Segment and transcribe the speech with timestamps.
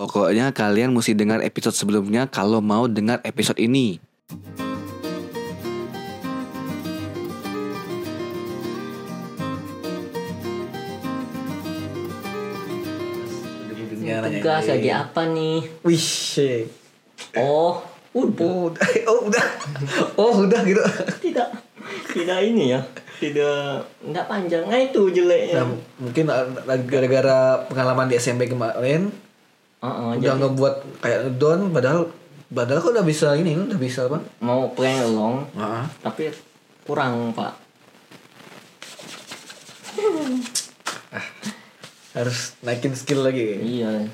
[0.00, 4.00] Pokoknya kalian mesti dengar episode sebelumnya kalau mau dengar episode ini.
[14.00, 15.68] Tugas lagi apa nih?
[15.84, 16.08] Wih.
[17.36, 17.84] Oh,
[18.16, 18.40] udah.
[18.40, 18.88] Oh, udah.
[19.04, 19.46] Oh, udah.
[20.16, 20.80] Oh, udah gitu.
[21.28, 21.48] Tidak,
[22.16, 22.80] tidak ini ya.
[23.20, 24.64] Tidak, nggak panjang.
[24.64, 25.60] Nah itu jeleknya.
[25.60, 26.48] Nah, mungkin uh,
[26.88, 29.28] gara-gara pengalaman di SMP kemarin
[29.80, 32.12] Heeh, udah jadi ngebuat kayak down padahal
[32.46, 34.20] padahal kok udah bisa ini udah bisa apa?
[34.38, 35.84] mau play along, Heeh.
[36.00, 36.28] tapi
[36.84, 37.56] kurang pak.
[42.10, 43.56] Harus naikin skill lagi.
[43.56, 44.04] Iya.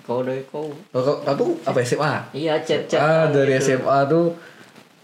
[0.00, 0.72] Kau dari kau.
[0.92, 2.12] Oh, kok- aku apa SMA?
[2.32, 3.00] Iya chat chat.
[3.00, 4.32] Ah, dari SMA tuh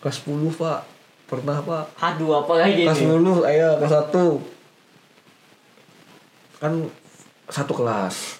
[0.01, 0.81] kelas 10, Pak.
[1.27, 1.85] Pernah, Pak.
[2.01, 3.07] Aduh apa lagi Kelas nih?
[3.13, 4.41] 10, ayo kelas 1.
[6.59, 6.73] Kan
[7.47, 8.40] satu kelas.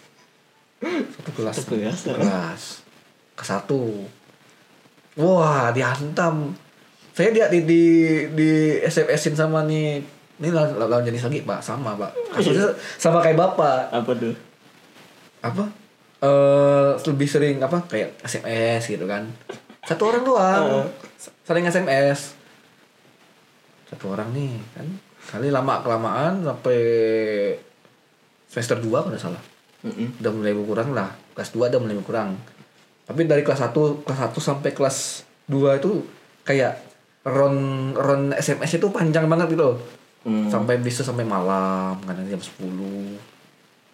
[0.81, 1.55] Satu kelas.
[1.61, 2.63] Satu kelas, Satu kelas.
[3.37, 3.83] Ke satu.
[5.21, 6.57] Wah, dihantam.
[7.13, 7.83] Saya dia di di
[8.33, 10.01] di SMS-in sama nih
[10.41, 11.61] ini lawan, lawan jenis lagi, Pak.
[11.61, 12.33] Sama, Pak.
[12.33, 13.93] Kasusnya sama kayak Bapak.
[13.93, 14.33] Apa tuh?
[15.45, 15.65] Apa?
[16.25, 17.85] Eh lebih sering apa?
[17.85, 19.29] Kayak SMS gitu kan.
[19.85, 20.89] Satu orang doang.
[21.45, 22.33] Saling SMS.
[23.93, 24.87] Satu orang nih kan.
[25.21, 26.81] Kali lama kelamaan sampai
[28.49, 29.43] semester 2 kalau salah.
[29.87, 30.21] Mm-mm.
[30.21, 31.11] Udah mulai berkurang lah.
[31.33, 32.37] Kelas 2 udah mulai berkurang.
[33.09, 36.05] Tapi dari kelas 1 kelas 1 sampai kelas 2 itu
[36.45, 36.79] kayak
[37.27, 39.77] ron ron SMS itu panjang banget gitu loh.
[40.25, 40.53] Hmm.
[40.53, 43.17] Sampai bisa sampai malam, kadang jam 10.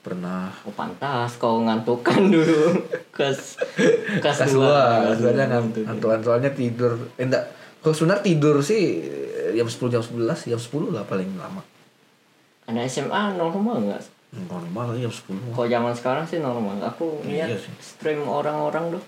[0.03, 0.51] Pernah.
[0.63, 2.79] Oh pantas kau ngantukan dulu
[3.17, 3.59] kelas
[4.21, 4.63] kelas kelas dua.
[4.63, 7.45] dua Kelas kelas dua dua ngantuk ngantukan soalnya tidur eh, enggak
[7.81, 11.65] kalau sebenarnya tidur sih eh, jam 10 jam 11 jam 10 lah paling lama
[12.67, 14.03] Anak SMA normal nggak?
[14.35, 16.77] Normal lah jam 10 Kalau zaman sekarang sih normal.
[16.83, 17.73] Aku Iya lihat sih.
[17.79, 19.03] stream orang-orang tuh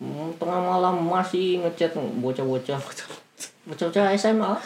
[0.00, 2.80] hmm, tengah malam masih ngechat bocah-bocah.
[3.68, 4.52] Bocah-bocah SMA.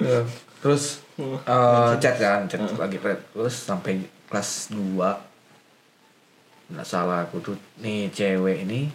[0.00, 0.24] Eh,
[0.64, 4.00] terus eh, chat kan chat lagi chat terus sampai
[4.32, 4.96] kelas 2
[6.72, 7.52] nggak salah aku tuh
[7.84, 8.88] nih cewek ini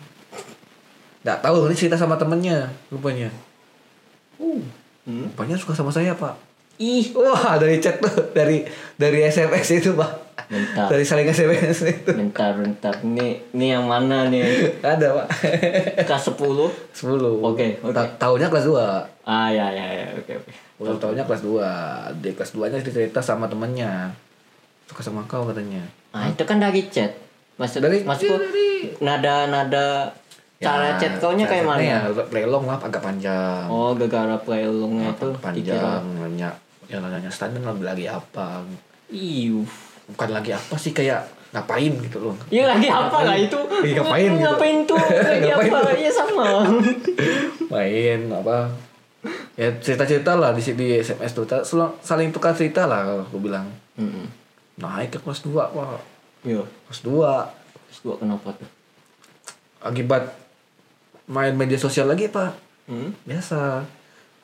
[1.22, 3.30] nggak tahu ini cerita sama temennya rupanya.
[4.42, 4.66] Uh.
[5.06, 5.30] Hmm.
[5.30, 6.34] rupanya suka sama saya pak
[6.78, 8.64] Ih, wah dari chat tuh dari
[8.96, 10.12] dari SMS itu pak.
[10.48, 12.12] Bentar, dari saling SMS itu.
[12.12, 12.92] Bentar, bentar.
[13.00, 14.44] Ini, ini yang mana nih?
[14.82, 15.28] ada pak.
[16.04, 16.36] Kelas 10
[16.92, 17.92] 10 Oke, oke.
[17.92, 18.76] Ta- tahunnya kelas 2
[19.24, 20.06] Ah ya ya ya.
[20.14, 20.52] Oke oke.
[20.78, 21.62] Ulang tahunnya kelas 2
[22.20, 24.12] Di kelas 2 nya cerita sama temennya.
[24.86, 25.86] Suka sama kau katanya.
[26.12, 27.14] Ah itu kan dari chat.
[27.56, 29.86] Maksud Dari- maksudku iya, dari- nada nada
[30.62, 31.82] cara chat kau nya kayak mana?
[31.82, 36.54] Ya playlong lah agak panjang Oh gara-gara play alongnya itu panjang Nanya
[36.86, 38.62] Ya nanya standar lagi apa
[39.10, 39.66] Iuh.
[40.08, 43.58] Bukan lagi apa sih kayak Ngapain gitu loh Ya lagi apa lah itu?
[43.82, 44.40] Iya, ngapain gitu.
[44.40, 45.02] Ngapain tuh?
[45.02, 45.92] Lagi apa?
[45.92, 46.48] Iya sama.
[47.74, 48.58] Main apa
[49.58, 51.44] Ya cerita-cerita lah di, di SMS tuh
[52.00, 53.66] Saling tukar cerita lah kalau aku bilang
[54.00, 54.24] Hmm.
[54.78, 56.00] Naik ke kelas 2 pak
[56.42, 56.64] Yo.
[56.88, 57.12] Kelas 2
[57.92, 58.70] Terus gua kenapa tuh?
[59.82, 60.41] Akibat
[61.26, 63.14] Main media sosial lagi pak Hmm?
[63.24, 63.86] biasa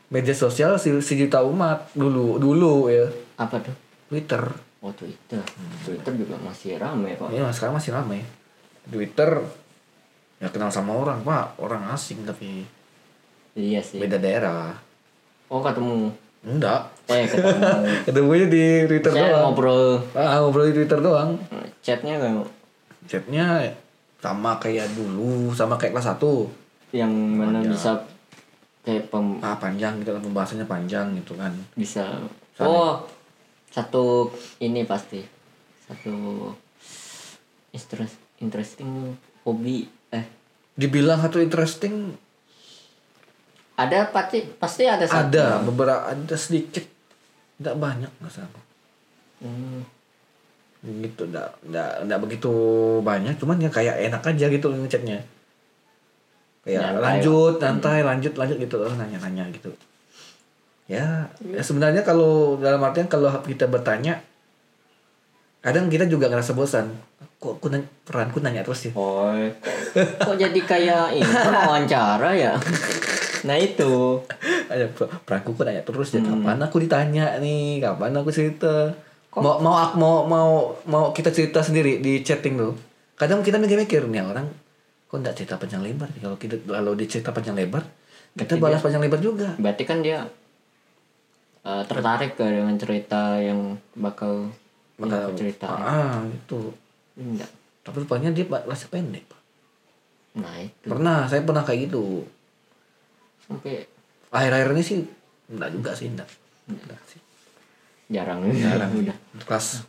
[0.07, 3.03] media sosial si, sejuta umat dulu dulu ya
[3.35, 3.73] Apa tuh?
[4.07, 4.39] Twitter
[4.79, 5.41] Oh Twitter.
[5.81, 7.27] Twitter juga masih ramai kok.
[7.29, 8.21] ya sekarang masih ramai
[8.85, 9.41] Twitter
[10.37, 12.63] ya kenal sama orang pak orang asing tapi
[13.51, 13.97] Iya sih.
[13.97, 14.77] beda daerah
[15.47, 16.13] Oh ketemu.
[16.45, 17.89] enggak Eh ketemu.
[18.07, 21.35] ketemunya di Twitter Saya doang ngobrol ah ngobrol di Twitter doang
[21.81, 22.47] chatnya kayak
[23.03, 23.45] chatnya
[24.17, 27.71] sama kayak dulu sama kayak kelas 1 yang mana Panjang.
[27.73, 27.91] bisa
[28.87, 31.51] kayak pem ah panjang gitu kan pembahasannya panjang gitu kan.
[31.75, 32.03] Bisa.
[32.63, 33.03] Oh
[33.69, 34.31] satu
[34.63, 35.19] ini pasti.
[35.87, 36.15] Satu
[37.71, 40.25] interest interesting hobi eh.
[40.77, 42.15] Dibilang satu interesting?
[43.77, 45.29] Ada pasti pasti ada satu.
[45.29, 46.85] Ada beberapa ada sedikit.
[47.57, 48.63] Tidak banyak nggak salah
[49.37, 49.85] Hmm,
[50.81, 52.51] gitu enggak enggak enggak begitu
[53.05, 55.21] banyak cuman ya kayak enak aja gitu ngechatnya
[56.67, 59.71] kayak Nyantai lanjut nantai lanjut lanjut gitu loh nanya nanya gitu.
[60.87, 64.19] Ya, ya sebenarnya kalau dalam artian kalau kita bertanya
[65.63, 66.91] kadang kita juga ngerasa bosan.
[67.39, 68.91] Kok aku nanya, peranku nanya terus ya?
[68.99, 69.31] Oh
[70.27, 71.31] kok, jadi kayak ini
[71.63, 72.53] wawancara ya?
[73.47, 74.19] Nah itu.
[74.67, 74.91] Ada
[75.23, 76.19] peranku kok nanya terus ya?
[76.19, 77.79] Kapan aku ditanya nih?
[77.79, 78.91] Kapan aku cerita?
[79.37, 80.49] Mau mau mau mau
[80.83, 82.73] mau kita cerita sendiri di chatting tuh.
[83.15, 84.66] Kadang kita mikir-mikir nih orang
[85.07, 87.83] kok nggak cerita panjang lebar kalau kita kalau dicerita panjang lebar
[88.33, 90.27] kita Berarti balas panjang lebar juga berarti kan dia
[91.63, 93.59] eh, tertarik ke dengan cerita yang
[93.93, 94.51] bakal
[94.95, 96.73] Bakal- cerita ah itu
[97.15, 97.49] enggak
[97.81, 99.23] Tapi rupanya dia balasnya pendek.
[99.25, 99.39] Pak.
[100.35, 102.27] nah itu Pernah, saya pernah kayak gitu.
[103.39, 103.87] sampai
[104.27, 104.99] Akhir-akhir ini sih
[105.47, 106.27] enggak juga sih, enggak.
[106.67, 107.21] Enggak sih.
[108.07, 108.91] jarang Jarang.
[108.93, 109.87] udah Kelas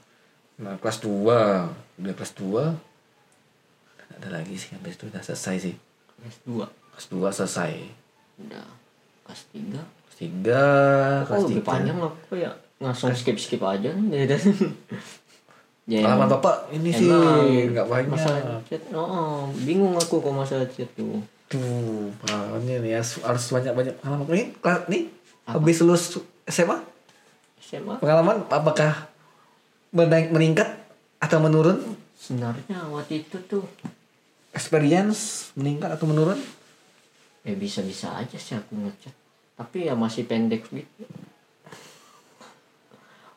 [0.56, 1.26] nah, kelas 2,
[1.98, 2.87] udah kelas 2
[4.18, 5.74] ada lagi sih habis itu udah selesai sih.
[6.18, 6.66] kelas dua
[6.98, 7.72] Kelas 2 selesai.
[8.42, 8.66] udah
[9.22, 10.18] kelas tiga Kelas
[11.22, 11.70] 3, kelas lebih 3.
[11.70, 14.38] panjang aku ya langsung skip skip aja nih ya
[15.88, 18.10] ya Pengalaman Bapak ini sih enggak banyak.
[18.10, 23.96] masalah chat oh, bingung aku kok masalah chat tuh Tuh, pengalamannya nih harus, harus banyak-banyak
[24.04, 24.28] pengalaman.
[24.28, 25.02] Nih, kelas nih
[25.48, 26.76] habis lulus SMA,
[27.56, 29.08] SMA pengalaman apakah
[29.96, 30.68] menaik meningkat
[31.16, 31.80] atau menurun?
[32.18, 33.64] sebenarnya waktu itu tuh
[34.58, 36.38] Experience meningkat atau menurun?
[37.46, 39.14] ya bisa bisa aja sih aku ngechat.
[39.56, 41.06] Tapi ya masih pendek gitu.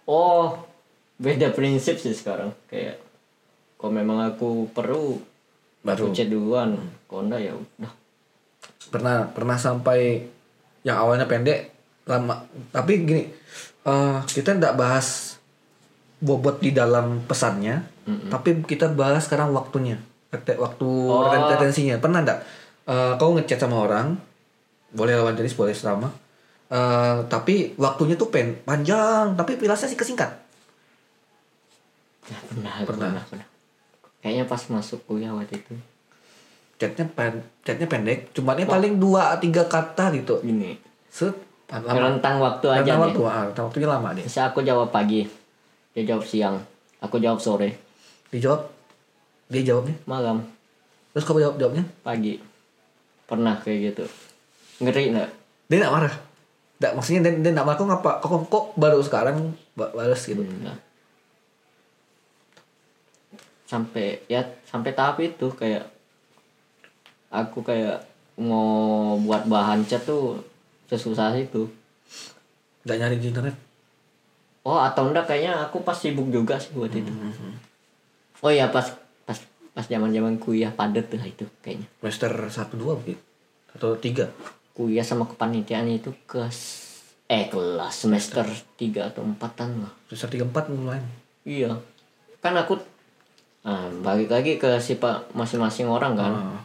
[0.10, 0.60] Oh
[1.22, 2.52] beda prinsip sih sekarang.
[2.68, 3.00] Kayak
[3.80, 5.22] kalau memang aku perlu
[5.86, 6.12] Baru.
[6.12, 6.76] aku chat duluan.
[7.08, 7.94] Kalau enggak ya udah.
[8.92, 10.28] Pernah pernah sampai
[10.84, 11.72] yang awalnya pendek
[12.04, 12.44] lama.
[12.76, 13.24] Tapi gini,
[13.88, 15.38] eh, kita tidak bahas
[16.22, 17.82] bobot di dalam pesannya,
[18.30, 19.98] tapi kita bahas sekarang waktunya,
[20.32, 21.28] waktu Oh.
[21.28, 22.00] retensinya.
[22.00, 22.40] Pernah enggak?
[22.84, 24.16] Eh, kau ngechat sama orang,
[24.90, 26.10] boleh lawan jenis, boleh sama,
[26.72, 30.32] Eh, tapi waktunya tuh pen panjang, tapi pilasnya sih kesingkat.
[32.24, 33.10] ya, pernah, Pernah.
[33.12, 33.48] pernah pernah
[34.22, 35.74] kayaknya pas masuk kuliah waktu itu
[36.78, 40.42] Chatnya pen, chatnya pendek, cumannya paling dua tiga kata gitu.
[40.42, 41.30] gini Set,
[41.68, 41.94] lama.
[42.10, 44.24] rentang waktu aja Rentang nih waktu, ah, rentang waktunya lama deh.
[44.24, 45.22] Misal aku jawab pagi
[45.92, 46.58] dia jawab siang
[46.98, 47.76] aku jawab sore
[48.30, 48.64] Dijawab,
[49.52, 49.96] dia jawabnya.
[50.06, 50.40] malam
[51.12, 51.84] Terus kamu jawab jawabnya?
[52.02, 52.40] pagi
[53.28, 54.04] pernah kayak gitu
[54.80, 55.30] ngeri nggak
[55.68, 56.16] Dia nggak marah.
[56.80, 58.12] Nggak, maksudnya dia, dia nggak marah kok ngapa?
[58.20, 59.38] Kok, kok baru sekarang
[59.72, 60.42] ba- balas gitu?
[60.42, 60.80] Enggak.
[63.64, 65.88] sampai ya sampai tahap itu kayak
[67.32, 68.04] aku kayak
[68.36, 70.44] mau buat bahan chat tuh
[70.92, 71.72] sesusah itu
[72.84, 73.56] Nggak nyari di internet.
[74.62, 77.08] oh atau enggak kayaknya aku pas sibuk juga sih buat itu
[78.44, 78.92] oh ya pas
[79.72, 83.16] pas zaman zaman kuliah padet tuh itu kayaknya Semester satu dua mungkin
[83.72, 84.28] atau tiga.
[84.72, 86.44] kuliah sama kepanitiaan itu ke
[87.28, 88.44] eh kelas semester
[88.76, 91.00] 3 atau empatan lah Semester tiga empat mulai.
[91.48, 91.72] iya
[92.44, 92.76] kan aku
[93.64, 96.60] ah, balik lagi ke sifat masing-masing orang kan Ah,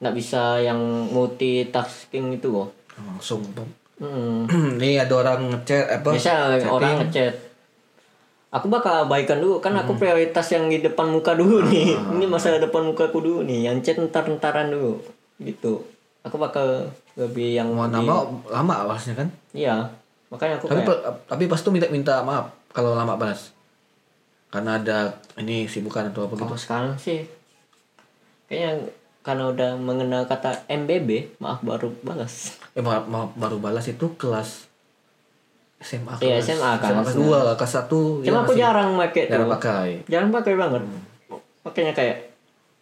[0.00, 3.40] nggak bisa yang multitasking itu loh langsung.
[4.00, 4.48] hmm.
[4.80, 6.12] Nih ada orang ngechat apa?
[6.12, 6.32] biasa
[6.68, 7.49] orang ngechat
[8.50, 9.58] aku bakal abaikan dulu.
[9.58, 11.94] Kan aku prioritas yang di depan muka dulu nih.
[12.14, 13.66] Ini masalah depan mukaku dulu nih.
[13.66, 14.98] Yang chat ntar-ntaran dulu.
[15.38, 15.82] Gitu.
[16.20, 19.28] Aku bakal lebih yang Mau di- nama lama awalnya kan?
[19.50, 19.88] iya.
[20.28, 23.50] Makanya aku Tapi kayak tapi pas tuh minta minta maaf kalau lama balas.
[24.46, 24.98] Karena ada
[25.36, 26.42] ini sibukan atau apa gitu.
[26.44, 27.26] kalau sekarang sih.
[28.46, 32.54] Kayaknya karena udah mengenal kata MBB maaf baru balas.
[32.72, 34.69] Eh maaf, maaf, baru balas itu kelas
[35.80, 36.44] SMA Iya, kelas.
[36.46, 36.90] SMA kan.
[36.92, 37.16] SMA kelas.
[37.16, 39.52] dua kelas satu ya cuma aku masih jarang pakai jarang tuh.
[39.56, 39.88] pakai.
[40.06, 40.82] Jarang pakai banget.
[41.60, 42.16] Makanya kayak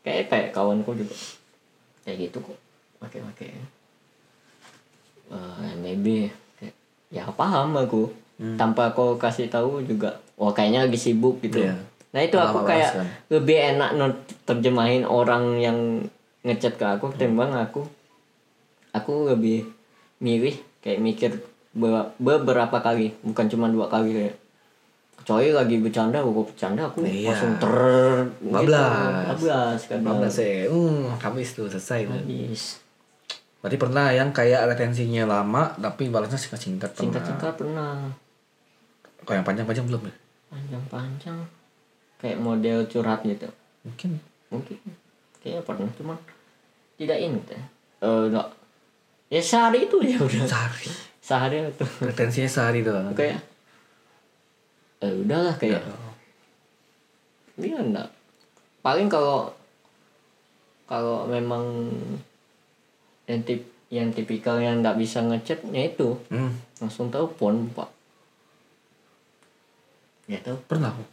[0.03, 1.15] kayak kayak kawanku juga.
[2.03, 2.59] Kayak gitu kok
[2.99, 3.51] pakai pakai
[5.31, 6.27] uh, MBB
[6.59, 6.75] Kayak,
[7.09, 8.11] ya paham aku.
[8.39, 11.59] Tanpa kau kasih tahu juga oh kayaknya lagi sibuk gitu.
[11.59, 11.75] Iya.
[12.09, 13.07] nah itu aku Lama kayak balas kan.
[13.29, 13.91] lebih enak
[14.43, 15.79] terjemahin orang yang
[16.41, 17.83] ngechat ke aku ketimbang aku.
[18.95, 19.67] Aku lebih
[20.19, 21.31] milih kayak mikir
[22.19, 24.37] beberapa kali bukan cuma dua kali kayak
[25.19, 26.89] kecuali lagi bercanda aku bercanda?
[26.89, 27.31] Aku Iya.
[27.31, 27.75] langsung ter
[28.41, 28.51] gitu.
[28.51, 29.27] Bablas.
[29.29, 29.99] bablas kan.
[30.01, 32.81] 15 ya hmm habis tuh selesai habis.
[33.59, 38.09] Berarti pernah yang kayak retensinya lama tapi balasnya singkat singkat singkat singkat pernah.
[39.27, 40.15] Kalau yang panjang panjang belum ya?
[40.49, 41.39] Panjang panjang
[42.19, 43.51] kayak model curhat gitu.
[43.85, 44.17] Mungkin.
[44.49, 44.79] Mungkin.
[45.43, 46.15] Kayaknya pernah cuma
[46.97, 47.63] tidak ingat ya.
[48.07, 48.49] Eh enggak.
[49.29, 50.47] Ya sehari itu ya udah.
[50.49, 50.89] Sehari
[51.29, 53.13] sehari itu retensinya sehari doang.
[53.13, 53.45] Kayak
[55.05, 55.85] eh udahlah kayak.
[57.61, 58.09] Dia enggak.
[58.81, 59.53] Paling kalau
[60.89, 61.93] kalau memang
[63.29, 66.17] yang tip yang tipikal yang nggak bisa ngechat ya itu.
[66.33, 67.93] Hmm, langsung telepon pak.
[70.33, 71.05] Ya tuh pernah aku?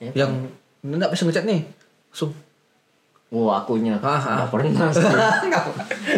[0.00, 0.48] Ya, yang
[0.80, 1.68] nggak bisa ngechat nih
[2.08, 2.32] langsung
[3.30, 3.94] wah akunya.
[4.02, 4.18] Ah, ah.
[4.42, 5.06] nggak pernah sih.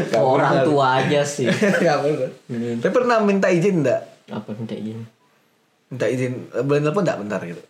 [0.09, 0.67] Nggak orang pernah.
[0.67, 1.47] tua aja sih.
[1.85, 2.31] Nggak pernah.
[2.49, 4.01] Ini tapi pernah minta izin enggak
[4.33, 5.05] apa minta izin?
[5.93, 6.33] Minta izin.
[6.57, 7.63] Eh, boleh telepon enggak bentar gitu?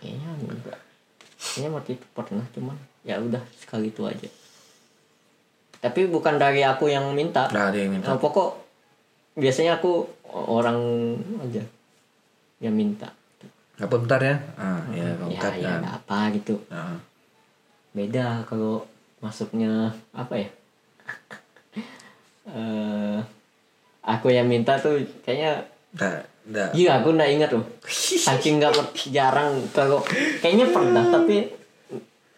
[0.00, 0.78] Kayaknya enggak.
[1.36, 4.28] Kayaknya waktu itu pernah cuman ya udah sekali itu aja.
[5.84, 7.52] Tapi bukan dari aku yang minta.
[7.52, 8.08] Nggak ada yang minta.
[8.08, 8.64] Nah, pokok
[9.36, 10.80] biasanya aku orang
[11.44, 11.60] aja
[12.64, 13.12] yang minta.
[13.76, 14.36] Nggak bentar ya?
[14.56, 15.78] Ah, ya, kalau ya ya kan.
[15.84, 16.56] nggak apa gitu.
[16.72, 16.96] Ah.
[17.96, 18.84] Beda kalau
[19.18, 20.48] masuknya apa ya
[22.52, 23.18] eh
[24.02, 25.64] aku yang minta tuh kayaknya
[25.96, 26.68] Nggak, nggak.
[26.76, 28.72] iya aku nggak ingat loh saking nggak
[29.08, 30.04] jarang kalau
[30.38, 31.48] kayaknya pernah tapi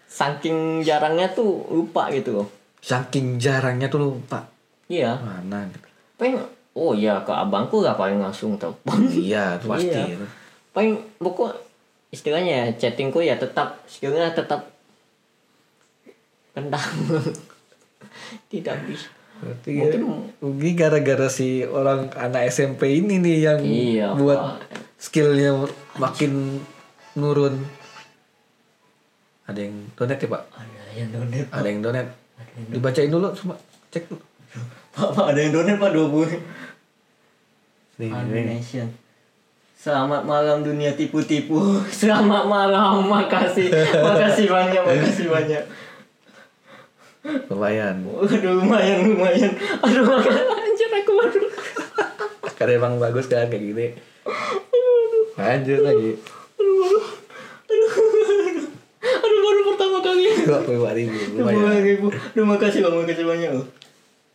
[0.06, 2.48] saking jarangnya tuh lupa gitu loh
[2.78, 4.46] Saking jarangnya tuh lupa.
[4.86, 5.66] iya Mana?
[5.66, 5.82] gitu.
[6.14, 6.38] paling
[6.72, 9.90] oh iya ke abangku gak paling langsung telepon Iya, pasti.
[9.90, 10.22] Iya.
[10.70, 11.58] paling pokok
[12.08, 14.77] istilahnya ya chattingku ya tetap skillnya tetap
[16.58, 16.84] rendah
[18.50, 24.08] tidak bisa Berarti Mungkin- ya, Ugi gara-gara si orang anak SMP ini nih yang Iya,
[24.12, 24.54] buat Pak.
[24.98, 25.54] skillnya
[25.94, 26.58] makin
[27.14, 27.54] nurun.
[29.46, 30.42] Ada yang donat ya pak?
[30.50, 32.06] ada yang donat Ada yang donat.
[32.66, 33.54] Dibacain dulu, coba
[33.88, 34.18] cek dulu.
[34.90, 36.40] pak Pak, ada yang donat pak dua bulan
[37.96, 38.42] Nih, nih.
[38.48, 38.90] Nation
[39.72, 41.62] Selamat malam dunia tipu-tipu
[41.94, 45.62] Selamat malam Makasih Makasih banyak Makasih banyak
[47.49, 47.97] Lumayan.
[48.02, 49.52] Waduh lumayan lumayan
[49.85, 50.04] Aduh
[50.56, 51.40] Anjir aku baru
[52.56, 53.87] Karena emang bagus kan kayak gini.
[55.35, 56.11] Lanjut lagi.
[58.99, 61.18] Aduh baru pertama kali Dua puluh lima ribu.
[61.35, 61.82] Lumayan Lumayan.
[61.85, 63.66] ribu Aduh makasih bang Makasih banyak loh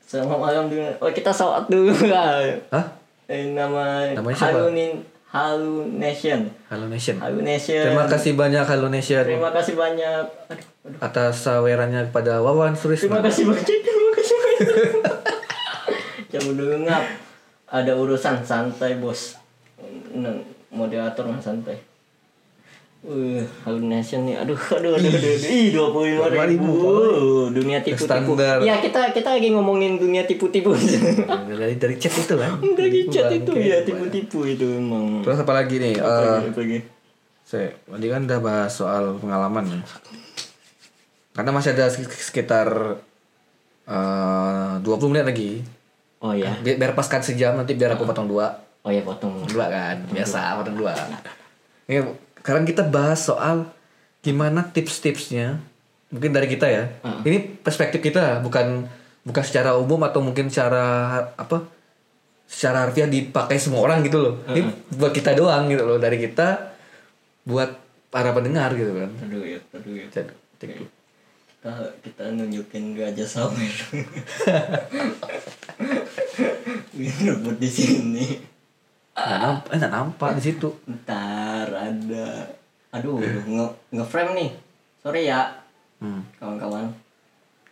[0.04, 2.86] Selamat malam dunia Oh kita sholat dulu lah Hah?
[3.26, 4.54] eh, Nama Namanya siapa?
[4.62, 5.02] Halunin
[5.34, 6.46] Halo Nation.
[6.70, 11.00] Halu Nation Terima kasih banyak Halo Nation Terima kasih banyak Aduh, aduh.
[11.02, 13.18] atas sawerannya kepada Wawan Terima Surisma.
[13.18, 14.68] kasih banyak, terima kasih banyak.
[16.38, 17.04] Jam dulu ngap.
[17.66, 19.34] Ada urusan santai bos.
[20.70, 21.82] Moderator mah santai.
[23.04, 23.44] Uh,
[23.84, 25.52] Nation nih, aduh, aduh, aduh, aduh, aduh.
[25.52, 26.72] ih dua puluh lima ribu,
[27.52, 28.08] dunia tipu-tipu.
[28.32, 28.64] Standar.
[28.64, 30.72] Ya kita kita lagi ngomongin dunia tipu-tipu.
[30.72, 32.64] Dari dari chat itu kan.
[32.80, 35.20] Dari chat itu ya tipu-tipu itu emang.
[35.20, 36.00] Terus apa lagi nih?
[36.00, 36.80] Apa Eh, lagi,
[37.44, 39.80] saya tadi kan udah bahas soal pengalaman ya.
[41.34, 42.72] Karena masih ada sek- sekitar
[43.84, 45.52] eh 20 menit lagi.
[46.24, 48.64] Oh ya, Biar, biar paskan sejam nanti biar aku potong dua.
[48.80, 49.44] oh ya potong.
[49.44, 50.96] Dua kan, biasa potong dua.
[51.84, 52.00] Ini
[52.44, 53.72] sekarang kita bahas soal
[54.20, 55.64] gimana tips-tipsnya
[56.12, 56.92] mungkin dari kita ya.
[57.24, 58.84] Ini perspektif kita bukan
[59.24, 60.84] bukan secara umum atau mungkin secara
[61.40, 61.64] apa?
[62.44, 64.36] Secara harfiah dipakai semua orang gitu loh.
[64.52, 66.76] Ini buat kita doang gitu loh dari kita
[67.48, 67.80] buat
[68.12, 69.10] para pendengar gitu kan.
[69.24, 70.06] Aduh ya, aduh ya.
[70.12, 70.28] Cek,
[70.60, 70.88] cek dulu.
[71.64, 71.72] kita
[72.04, 73.76] kita nunjukin gajah sawer
[76.92, 78.52] Biar buat di sini
[79.14, 80.70] Nggak nampak, eh, nggak nampak di situ.
[80.90, 81.23] ntar
[81.94, 82.26] ada
[82.92, 84.50] aduh nge ngeframe nih
[85.00, 85.42] sorry ya
[85.98, 86.92] Hmm, kawan-kawan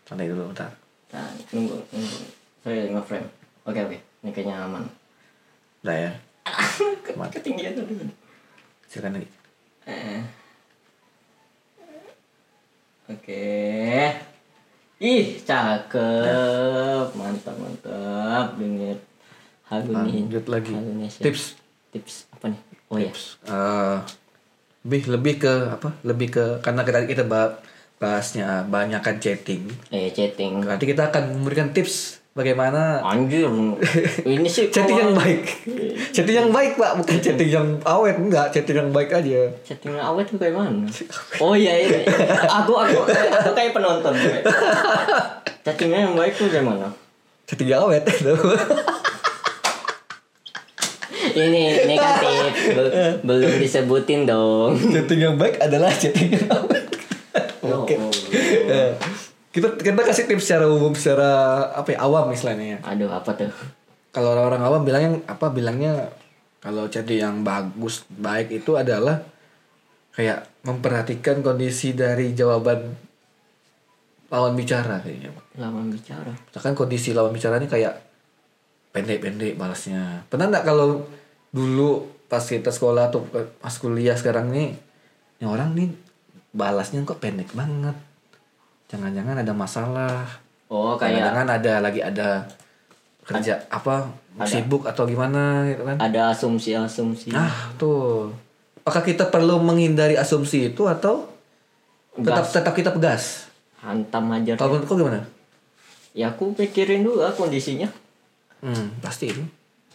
[0.04, 0.72] santai dulu bentar.
[1.10, 2.18] nah, nunggu nunggu
[2.60, 3.28] sorry ngeframe
[3.64, 4.86] oke oke ini kayaknya aman
[5.82, 6.12] Udah ya,
[7.04, 8.06] Ke- ketinggian tuh dulu
[8.86, 9.30] silakan lagi.
[9.84, 10.22] Eh.
[13.10, 13.50] Oke.
[15.02, 17.08] Ih, cakep.
[17.18, 18.48] Mantap, mantap.
[18.56, 18.98] Dengar
[19.68, 20.14] halu nih.
[20.22, 20.74] Lanjut lagi.
[21.18, 21.58] Tips.
[21.90, 22.62] Tips apa nih?
[22.92, 23.00] Oh.
[23.00, 23.96] Eh,
[24.84, 25.96] lebih lebih ke apa?
[26.04, 27.56] Lebih ke karena kita kita ba-
[27.96, 29.64] bahasnya banyakkan chatting.
[29.90, 30.60] Eh, chatting.
[30.60, 33.48] Nanti kita akan memberikan tips bagaimana Anjir.
[34.26, 35.44] Ini sih chatting yang baik.
[36.16, 39.54] chatting yang baik, Pak, bukan chatting yang awet, enggak, chatting yang baik aja.
[39.64, 40.84] Chatting awet tuh kayak mana?
[41.40, 42.04] Oh iya ini.
[42.44, 44.12] Aku aku aku kayak penonton.
[45.62, 46.90] Chattingnya yang baik tuh kayak mana?
[47.48, 48.04] Chatting yang awet.
[51.34, 52.44] Ini negatif.
[52.72, 54.76] Be- belum disebutin dong.
[54.78, 56.86] chatting yang baik adalah chatting yang awet.
[57.78, 57.96] Oke.
[58.68, 58.92] Eh,
[59.52, 61.30] kita kita kasih tips secara umum secara
[61.72, 62.80] apa ya awam istilahnya ya.
[62.86, 63.52] Aduh, apa tuh?
[64.12, 65.94] kalau orang-orang awam bilangnya apa bilangnya
[66.60, 69.24] kalau chatting yang bagus baik itu adalah
[70.12, 72.92] kayak memperhatikan kondisi dari jawaban
[74.28, 76.28] lawan bicara kayaknya Lawan bicara.
[76.28, 78.04] misalkan kondisi lawan bicaranya kayak
[78.92, 81.08] pendek-pendek balasnya pernah nggak kalau
[81.52, 81.90] dulu
[82.26, 83.28] pas kita sekolah atau
[83.60, 84.72] pas kuliah sekarang nih
[85.38, 85.92] ini orang nih
[86.52, 87.96] balasnya kok pendek banget
[88.88, 90.24] jangan-jangan ada masalah
[90.68, 92.48] Oh, kayak jangan-jangan ada lagi ada
[93.22, 94.08] kerja apa
[94.42, 97.30] sibuk atau gimana gitu kan ada asumsi-asumsi.
[97.30, 98.32] nah tuh
[98.80, 101.28] apakah kita perlu menghindari asumsi itu atau
[102.16, 102.56] tetap Gas.
[102.56, 103.24] tetap kita pegas
[103.84, 104.56] Hantam aja.
[104.56, 105.28] kalau gimana
[106.12, 107.92] Ya aku pikirin dulu lah kondisinya.
[108.60, 109.44] hmm pasti itu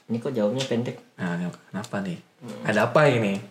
[0.07, 0.97] Ini kok jawabnya pendek.
[1.19, 1.35] nah
[1.71, 2.19] kenapa nih
[2.63, 3.43] ada apa ini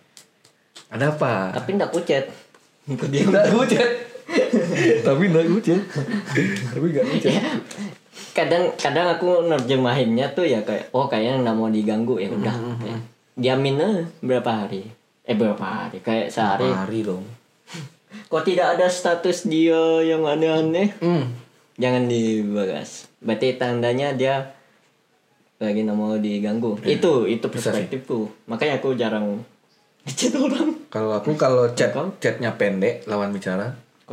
[0.87, 2.25] ada apa Tapi ndak kucet.
[2.85, 3.25] Dia.
[3.25, 3.89] Nggak hujan
[5.05, 5.79] tapi nggak hujan
[6.73, 7.33] tapi nggak hujan
[8.33, 13.01] kadang kadang aku nerjemahinnya tuh ya kayak oh kayaknya nggak mau diganggu ya udah kayak
[13.37, 14.89] diamin aja berapa hari
[15.25, 16.05] Eh berapa hari?
[16.05, 16.69] Kayak sehari.
[16.69, 17.25] Hari dong.
[18.29, 20.93] Kok tidak ada status dia yang aneh-aneh?
[21.01, 21.33] Hmm.
[21.81, 23.09] Jangan dibahas.
[23.25, 24.54] Berarti tandanya dia
[25.61, 26.75] lagi nggak mau diganggu.
[26.83, 27.53] Itu itu sih.
[27.53, 28.27] perspektifku.
[28.47, 29.39] Makanya aku jarang
[30.03, 30.75] ngechat orang.
[30.91, 32.11] Kalau aku kalau chat Kau?
[32.19, 33.71] chatnya pendek lawan bicara.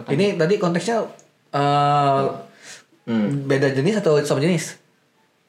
[0.09, 1.05] Ini tadi konteksnya
[1.53, 2.25] eh
[3.03, 3.51] Hmm.
[3.51, 4.79] beda jenis atau sama jenis?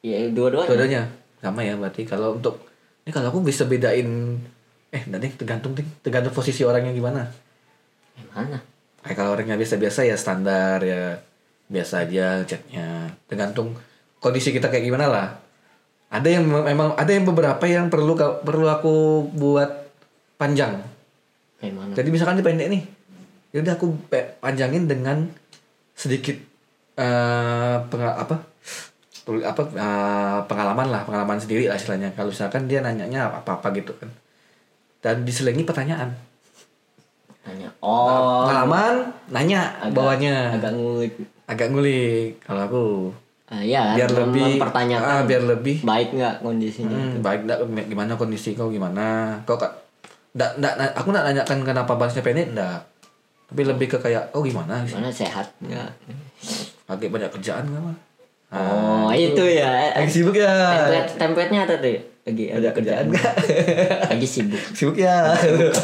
[0.01, 0.67] Ya dua-duanya.
[0.73, 1.01] Dua-duanya
[1.37, 2.65] sama ya berarti kalau untuk
[3.05, 4.41] ini kalau aku bisa bedain
[4.89, 7.29] eh nanti tergantung ding tergantung posisi orangnya gimana.
[8.17, 8.57] Gimana?
[9.05, 11.21] Kayak kalau orangnya biasa-biasa ya standar ya
[11.69, 13.77] biasa aja chatnya tergantung
[14.17, 15.27] kondisi kita kayak gimana lah.
[16.13, 18.13] Ada yang mem- memang ada yang beberapa yang perlu
[18.45, 18.93] perlu aku
[19.33, 19.89] buat
[20.37, 20.77] panjang.
[21.57, 21.91] Kayak mana?
[21.97, 22.83] Jadi misalkan dia pendek nih,
[23.49, 23.97] ya udah aku
[24.37, 25.25] panjangin dengan
[25.97, 26.37] sedikit
[26.93, 28.35] eh penga- apa
[29.25, 32.13] apa eh, pengalaman lah pengalaman sendiri lah istilahnya.
[32.13, 34.13] Kalau misalkan dia nanyanya apa apa gitu kan,
[35.01, 36.13] dan diselingi pertanyaan.
[37.43, 37.73] Nanya.
[37.81, 38.45] Oh.
[38.45, 41.13] Pengalaman, nanya agak- bawahnya Agak ngulik.
[41.43, 42.83] agak ngulik kalau aku
[43.53, 45.85] Ah, iya, biar mem- lebih mempertanyakan ah, biar lebih.
[45.85, 46.97] baik nggak kondisinya.
[46.97, 49.37] hmm, baik enggak gimana kondisi kau gimana?
[49.45, 49.69] Kau kak
[50.33, 52.81] nggak nggak aku nggak nanyakan kenapa balasnya pendek enggak
[53.45, 54.81] tapi lebih ke kayak oh gimana?
[54.81, 55.45] Sih Gimana sehat?
[55.61, 55.89] Nggak?
[56.89, 57.97] lagi banyak kerjaan nggak mah
[58.53, 59.93] Oh, itu ya.
[59.97, 60.45] lagi sibuk ya?
[60.45, 61.97] Template template-nya ada tuh.
[62.25, 63.33] Lagi ada kerjaan nggak?
[64.13, 64.61] Lagi sibuk.
[64.77, 65.33] sibuk ya?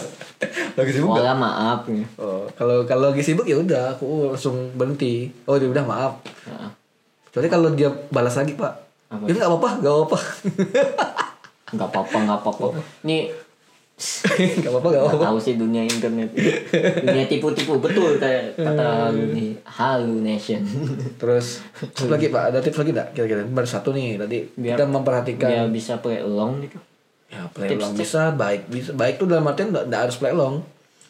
[0.78, 1.26] Lagi sibuk nggak?
[1.26, 1.80] Wala maaf
[2.18, 5.30] oh kalau kalau lagi sibuk ya udah aku langsung berhenti.
[5.46, 6.14] Oh dia udah maaf.
[6.46, 6.70] Nah,
[7.30, 8.74] Kecuali kalau dia balas lagi pak
[9.08, 9.24] Apa?
[9.24, 10.18] Ini nggak apa-apa, nggak apa-apa
[11.70, 12.66] nggak apa-apa nggak apa-apa.
[13.04, 13.30] Nih
[14.58, 16.32] Nggak apa-apa, nggak apa-apa tahu sih dunia internet.
[17.04, 20.64] dunia tipu-tipu betul kayak kata ini hallucination.
[21.22, 23.44] Terus tips lagi pak, ada tips lagi nggak kira-kira?
[23.44, 26.80] Baru satu nih tadi Biar- kita memperhatikan Dia bisa play along gitu.
[27.28, 28.02] ya play tips- along tips.
[28.02, 30.64] bisa baik bisa baik tuh dalam artian nggak harus play along.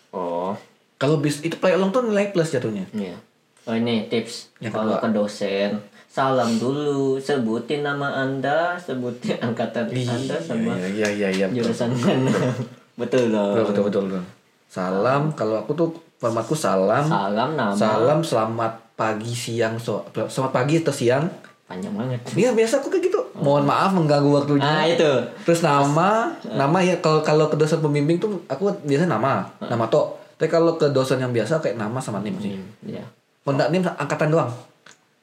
[0.09, 0.57] Oh,
[0.97, 2.89] Kalau bis itu play along tuh nilai plus jatuhnya.
[2.91, 3.15] iya.
[3.63, 5.77] Oh ini tips kalau ke dosen
[6.19, 11.29] salam dulu sebutin nama anda sebutin angkatan anda sama Iya iya iya.
[11.31, 11.63] iya, betul.
[11.63, 12.27] jurusan mana
[12.99, 14.03] betul loh Betul betul betul.
[14.11, 14.23] betul.
[14.67, 17.01] Salam kalau aku tuh formatku salam.
[17.01, 21.23] salam nama Salam selamat pagi siang so selamat pagi atau siang.
[21.63, 23.19] panjang banget Iya biasa aku kayak gitu.
[23.35, 24.61] Mohon maaf mengganggu waktunya.
[24.61, 25.05] ah itu
[25.43, 30.17] Terus nama, nama ya kalau kalau ke dosen pembimbing tuh aku biasa nama, nama tok.
[30.35, 32.57] Tapi kalau ke dosen yang biasa kayak nama sama nim sih.
[32.83, 33.05] ya
[33.39, 34.49] Kalau nggak nim angkatan doang,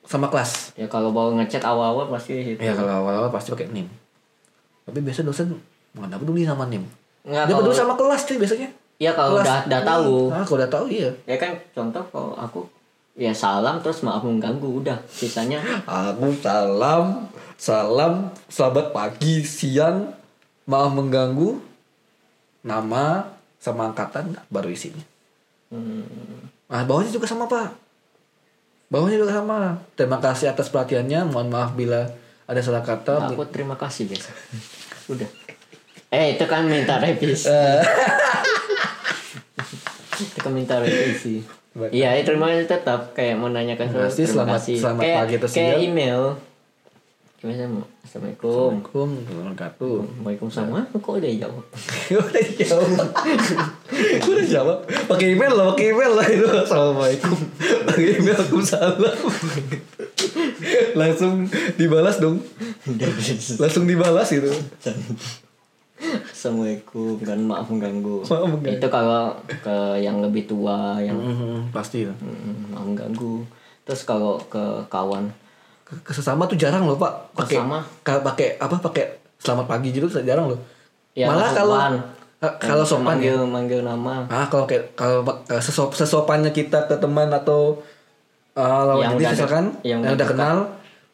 [0.07, 0.73] sama kelas.
[0.75, 3.91] ya kalau baru ngechat awal-awal pasti itu Ya kalau awal-awal pasti pakai nim.
[4.83, 5.59] Tapi biasa dosen
[5.93, 6.87] mana peduli sama nim.
[7.23, 8.71] Nggak, peduli sama kelas tuh biasanya.
[8.97, 11.11] ya kalau udah udah tahu Ah, kalau udah tahu iya.
[11.27, 12.65] ya kan contoh kalau aku
[13.13, 20.17] ya salam terus maaf mengganggu udah sisanya Aku salam, salam, selamat pagi, siang,
[20.65, 21.61] maaf mengganggu,
[22.63, 23.27] nama
[23.59, 25.03] sama angkatan baru isinya.
[25.69, 27.71] hmm, Nah, bawahnya juga sama pak.
[28.87, 29.75] Bawahnya juga sama.
[29.93, 31.27] Terima kasih atas perhatiannya.
[31.27, 32.07] Mohon maaf bila
[32.45, 33.29] ada salah kata.
[33.29, 34.31] aku terima kasih biasa
[35.13, 35.27] udah.
[36.09, 37.51] Eh itu kan minta revisi.
[40.17, 41.43] Eh, itu kan minta revisi.
[41.91, 43.13] Iya terima kasih tetap.
[43.13, 44.77] Kayak menanyakan Terima kasih, terima selamat- kasih.
[44.81, 45.81] selamat kayak, pagi atau kayak siang.
[45.83, 46.23] email.
[46.33, 46.56] mau
[47.47, 49.97] assalamualaikum Assalamualaikum wabarakatuh.
[50.23, 51.65] Waalaikumsalam kok udah jawab
[52.27, 53.09] udah jawab.
[54.27, 54.79] udah jawab.
[55.07, 56.47] Pakai email lah, pakai email lah itu.
[56.47, 57.37] Assalamualaikum.
[57.87, 58.99] Pakai email aku salam.
[60.95, 62.43] Langsung dibalas dong.
[63.59, 64.51] Langsung dibalas gitu.
[66.27, 68.27] Assalamualaikum kan maaf mengganggu.
[68.27, 68.77] Maaf mengganggu.
[68.79, 69.33] Itu kalau
[69.63, 72.17] ke yang lebih tua yang Mhm, pasti lah.
[72.19, 73.47] mm, maaf mengganggu.
[73.87, 75.31] Terus kalau ke kawan
[75.87, 77.31] Ke- ke sesama tuh jarang loh pak.
[77.33, 77.63] Pakai
[78.03, 79.05] pakai apa pakai
[79.39, 80.59] selamat pagi gitu jarang loh.
[81.15, 81.79] Ya, malah kalau
[82.61, 83.47] kalau sopan manggil ya.
[83.47, 84.27] manggil nama.
[84.29, 87.81] Ah kalau kayak kalau eh, sesop, sesopannya kita ke teman atau
[88.53, 90.37] uh, lawan Yang jenis misalkan yang yang, udah dekat.
[90.37, 90.57] kenal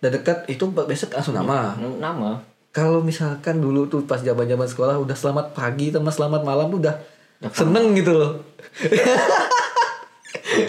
[0.02, 1.78] udah dekat itu biasa langsung nama.
[1.78, 2.30] N- nama.
[2.72, 6.80] Kalau misalkan dulu tuh pas zaman zaman sekolah udah selamat pagi sama selamat malam tuh
[6.88, 6.96] udah
[7.42, 8.32] Udah seneng gitu loh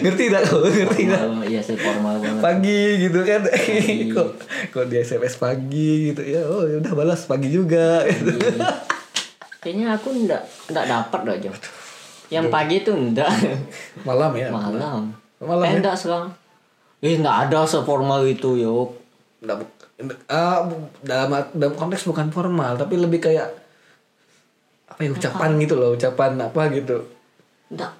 [0.00, 0.42] ngerti tak?
[0.44, 1.20] Kau ngerti tak?
[1.20, 2.40] formal iya sih formal banget.
[2.40, 3.42] Pagi gitu kan.
[4.14, 4.28] Kok
[4.70, 6.20] kok di SMS pagi gitu?
[6.20, 8.04] Ya oh ya udah balas pagi juga.
[8.04, 8.34] Gitu.
[9.62, 11.52] kayaknya aku ndak ndak dapat dah Jo.
[12.28, 13.30] Yang pagi itu ndak.
[14.02, 14.48] Malam ya?
[14.48, 15.12] Malam.
[15.38, 15.80] Malam eh ya?
[15.80, 16.30] ndak sekarang.
[17.00, 18.60] Eh ndak ada seformal itu
[20.00, 23.52] bu- ah, bu- dalam dalam konteks bukan formal tapi lebih kayak
[24.84, 27.02] apa ya ucapan gitu loh ucapan apa gitu
[27.72, 27.90] ndak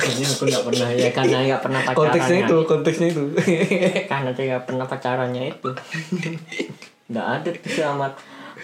[0.00, 3.24] kayaknya aku ndak pernah ya karena nggak pernah pacarannya konteksnya itu konteksnya itu
[4.10, 5.70] karena tidak pernah pacarannya itu
[7.12, 8.14] nggak ada tuh selamat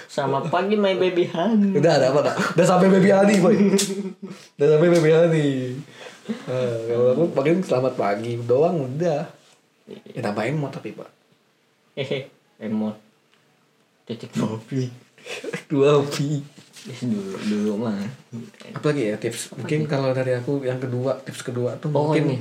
[0.09, 1.77] Selamat pagi my baby honey.
[1.77, 2.37] Udah ada apa tak?
[2.57, 3.57] Udah sampai baby honey boy.
[4.57, 5.53] Udah sampai baby honey.
[6.49, 9.29] Nah, kalau aku paling selamat pagi doang udah.
[9.89, 11.09] Ya tambahin mau tapi pak.
[11.93, 12.97] Hehe, emot.
[14.09, 14.89] Titik kopi.
[15.69, 16.41] Dua pi.
[16.87, 17.99] Dulu dulu mah.
[18.73, 19.53] Apalagi ya tips?
[19.55, 22.37] Mungkin kalau dari aku yang kedua tips kedua tuh Oh mungkin ini.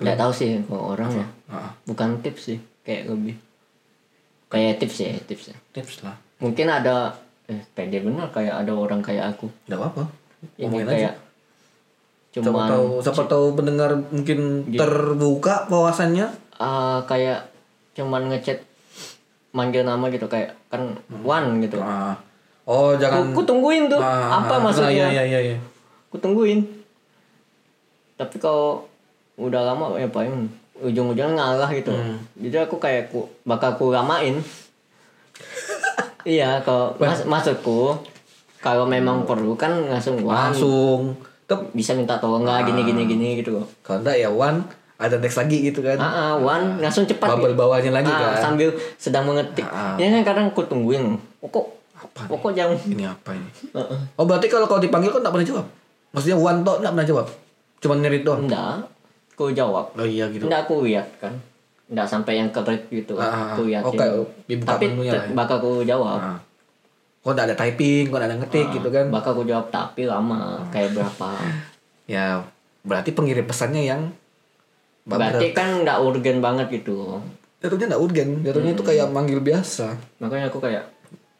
[0.00, 1.26] Nggak tahu sih kalau orang ya.
[1.50, 3.36] Ah, Bukan tips sih, kayak lebih
[4.50, 5.56] kayak tips ya, tips ya.
[5.72, 6.16] tips lah.
[6.40, 7.14] Mungkin ada
[7.46, 9.46] eh pede benar kayak ada orang kayak aku.
[9.66, 10.04] Gak apa-apa.
[10.56, 11.14] Ini Ngomongin kayak
[12.30, 16.30] Siapa cuman tahu siapa tahu pendengar mungkin terbuka wawasannya.
[16.56, 17.50] ah, kayak
[17.98, 18.62] cuman ngechat
[19.50, 20.94] manggil nama gitu kayak kan
[21.26, 21.82] one gitu.
[21.82, 22.14] Ah.
[22.68, 24.92] Oh, jangan Ku, ku tungguin tuh Ah, apa ah, maksudnya.
[24.92, 25.56] Iya iya iya iya.
[26.12, 26.60] Ku tungguin.
[28.20, 28.84] Tapi kalau
[29.40, 30.48] udah lama ya paling
[30.80, 31.92] ujung-ujungnya ngalah gitu.
[31.92, 32.20] Hmm.
[32.36, 34.40] Jadi aku kayak ku bakal ku lamain.
[36.28, 37.96] iya, kalau mas, maksudku
[38.60, 41.16] kalau memang perlu kan langsung Langsung.
[41.50, 41.74] Tep.
[41.74, 43.66] bisa minta tolong nggak gini gini gini gitu loh.
[43.82, 44.62] Kalau enggak ya one
[45.00, 45.98] ada next lagi gitu kan.
[45.98, 47.26] Ah, ah, one langsung cepat.
[47.26, 48.54] Bubble bawahnya lagi Ah, kan.
[48.54, 48.70] Sambil
[49.00, 49.66] sedang mengetik.
[49.66, 49.98] Ah, ah.
[49.98, 51.18] Ya kan kadang aku tungguin.
[51.42, 51.79] Oh, kok
[52.20, 53.48] Apa oh, kok jam Ini apa ini?
[54.14, 55.66] Oh berarti kalau kau dipanggil kan tak pernah jawab?
[56.10, 57.26] Maksudnya one tok tak pernah jawab?
[57.78, 58.40] Cuman nyerit doang?
[58.44, 58.76] Enggak.
[59.32, 59.86] Aku jawab.
[59.94, 60.44] Oh iya gitu.
[60.44, 61.32] Enggak aku lihat kan.
[61.86, 63.16] Enggak sampai yang keret gitu.
[63.16, 63.82] Ah, ah, aku lihat.
[63.88, 65.16] kayak dibuka Tapi ya.
[65.32, 66.20] bakal aku jawab.
[66.20, 66.38] Nah.
[67.20, 69.04] Kok tak ada typing, kok tak ada ngetik Ah, gitu kan?
[69.08, 70.60] Bakal aku jawab tapi lama.
[70.68, 71.30] Kayak berapa.
[72.10, 72.42] Ya
[72.82, 74.02] berarti pengirim pesannya yang
[75.06, 77.22] Berarti kan enggak urgen banget gitu.
[77.60, 78.88] jatuhnya nggak urgen, jatuhnya itu Hmm.
[78.88, 79.92] kayak manggil biasa.
[80.18, 80.80] Makanya aku kayak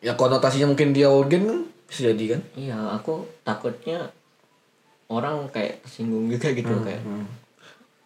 [0.00, 2.40] Ya konotasinya mungkin dia urgen kan bisa jadi kan?
[2.54, 3.98] iya aku takutnya
[5.06, 7.26] orang kayak tersinggung juga gitu kayak Hmm.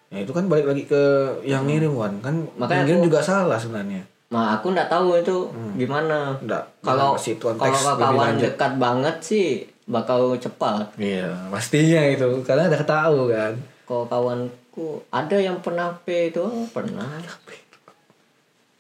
[0.09, 1.03] Ya itu kan balik lagi ke
[1.43, 2.55] yang ngirim Wan kan Hmm.
[2.57, 4.03] Makanya yang ngirim aku- juga salah sebenarnya.
[4.25, 5.37] Nah, aku nggak tahu itu
[5.75, 6.35] gimana.
[6.41, 9.47] Nggak, Kalau kalau kawan dekat banget sih
[9.85, 10.91] bakal cepat.
[10.97, 13.53] Iya pastinya itu karena udah tahu kan.
[13.85, 17.07] Kalau kawanku ada yang pernah P itu pernah.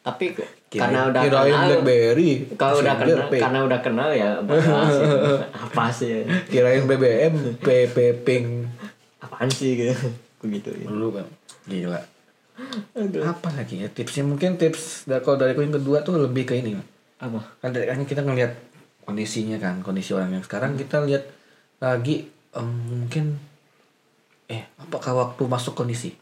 [0.02, 0.32] Tapi
[0.76, 2.30] karena udah Kirain kenal, BlackBerry.
[2.54, 3.34] kalau udah kenal, P.
[3.38, 4.94] karena udah kenal ya bahas
[5.52, 6.26] apa sih?
[6.46, 8.46] Kirain BBM, PP ping
[9.18, 9.94] Apaan sih gitu?
[10.38, 10.86] Begitu ya.
[10.86, 11.26] dulu kan.
[11.64, 12.00] Gila.
[12.94, 13.22] Aduh.
[13.24, 16.78] Apa lagi ya tipsnya mungkin tips da- kalau dari yang kedua tuh lebih ke ini.
[17.16, 17.40] Apa?
[17.58, 18.52] Kan dari kan kita ngelihat
[19.02, 21.24] kondisinya kan, kondisi orang yang sekarang kita lihat
[21.76, 23.40] lagi em, mungkin
[24.46, 26.14] eh apakah waktu masuk kondisi?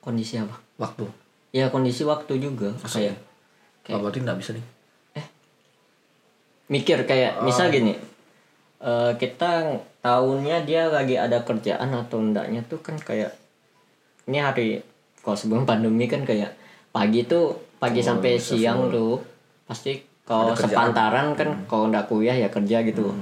[0.00, 0.56] Kondisi apa?
[0.76, 1.04] Waktu.
[1.50, 3.16] Ya kondisi waktu juga kayak
[3.88, 4.66] Oh, berarti nggak bisa nih.
[6.68, 7.96] mikir kayak misal gini
[8.84, 13.32] eh, kita tahunnya dia lagi ada kerjaan atau enggaknya tuh kan kayak
[14.28, 14.68] ini hari
[15.24, 16.54] kalau sebelum pandemi kan kayak
[16.92, 19.18] pagi tuh pagi sampai siang tuh
[19.64, 23.16] pasti kalau sepantaran kan kalau enggak kuliah ya kerja gitu.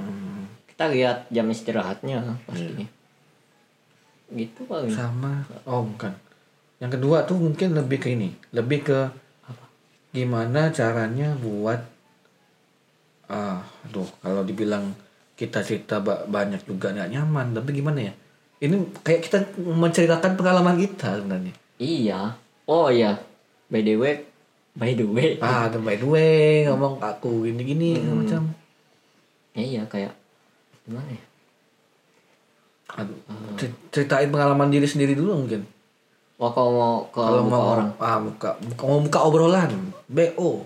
[0.66, 2.18] Kita lihat jam istirahatnya
[2.50, 2.82] pasti.
[4.34, 4.90] Gitu paling.
[4.90, 5.46] Sama.
[5.70, 6.10] Oh bukan.
[6.82, 8.98] Yang kedua tuh mungkin lebih ke ini lebih ke
[10.16, 11.80] gimana caranya buat
[13.26, 14.94] ah aduh kalau dibilang
[15.36, 18.12] kita cerita ba- banyak juga nggak nyaman tapi gimana ya?
[18.56, 18.72] Ini
[19.04, 21.52] kayak kita menceritakan pengalaman kita sebenarnya.
[21.76, 22.32] Iya.
[22.64, 23.20] Oh iya.
[23.68, 24.24] By the way
[24.72, 25.36] by the way.
[25.44, 28.48] Ah ada by the way ngomong aku gini gini macam.
[29.52, 30.16] Ya iya kayak
[30.88, 31.24] gimana ya?
[32.96, 33.18] Aduh
[33.60, 35.68] cer- ceritain pengalaman diri sendiri dulu mungkin
[36.36, 39.70] Wah kalau mau ke kalau muka mau orang ah buka, buka mau buka obrolan
[40.06, 40.64] bo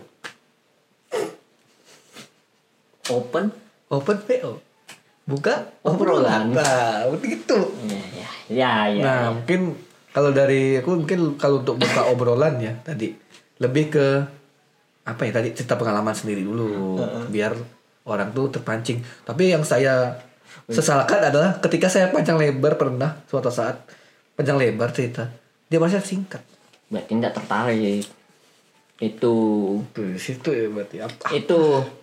[3.11, 3.47] open
[3.91, 4.53] Open PO.
[5.27, 6.55] Buka Obrolan.
[6.55, 7.59] Nah, begitu.
[7.91, 9.03] ya ya ya, ya.
[9.03, 9.75] Nah, mungkin
[10.15, 13.15] kalau dari aku mungkin kalau untuk buka obrolan ya tadi
[13.59, 14.07] lebih ke
[15.07, 16.99] apa ya tadi cerita pengalaman sendiri dulu
[17.35, 17.55] biar
[18.07, 19.03] orang tuh terpancing.
[19.27, 20.23] Tapi yang saya
[20.71, 23.83] sesalkan adalah ketika saya panjang lebar pernah suatu saat
[24.39, 25.31] panjang lebar cerita
[25.71, 26.43] dia masih singkat.
[26.87, 28.03] berarti tidak tertarik
[29.01, 29.35] itu
[29.89, 31.27] Tuh di situ ya berarti apa?
[31.31, 31.61] itu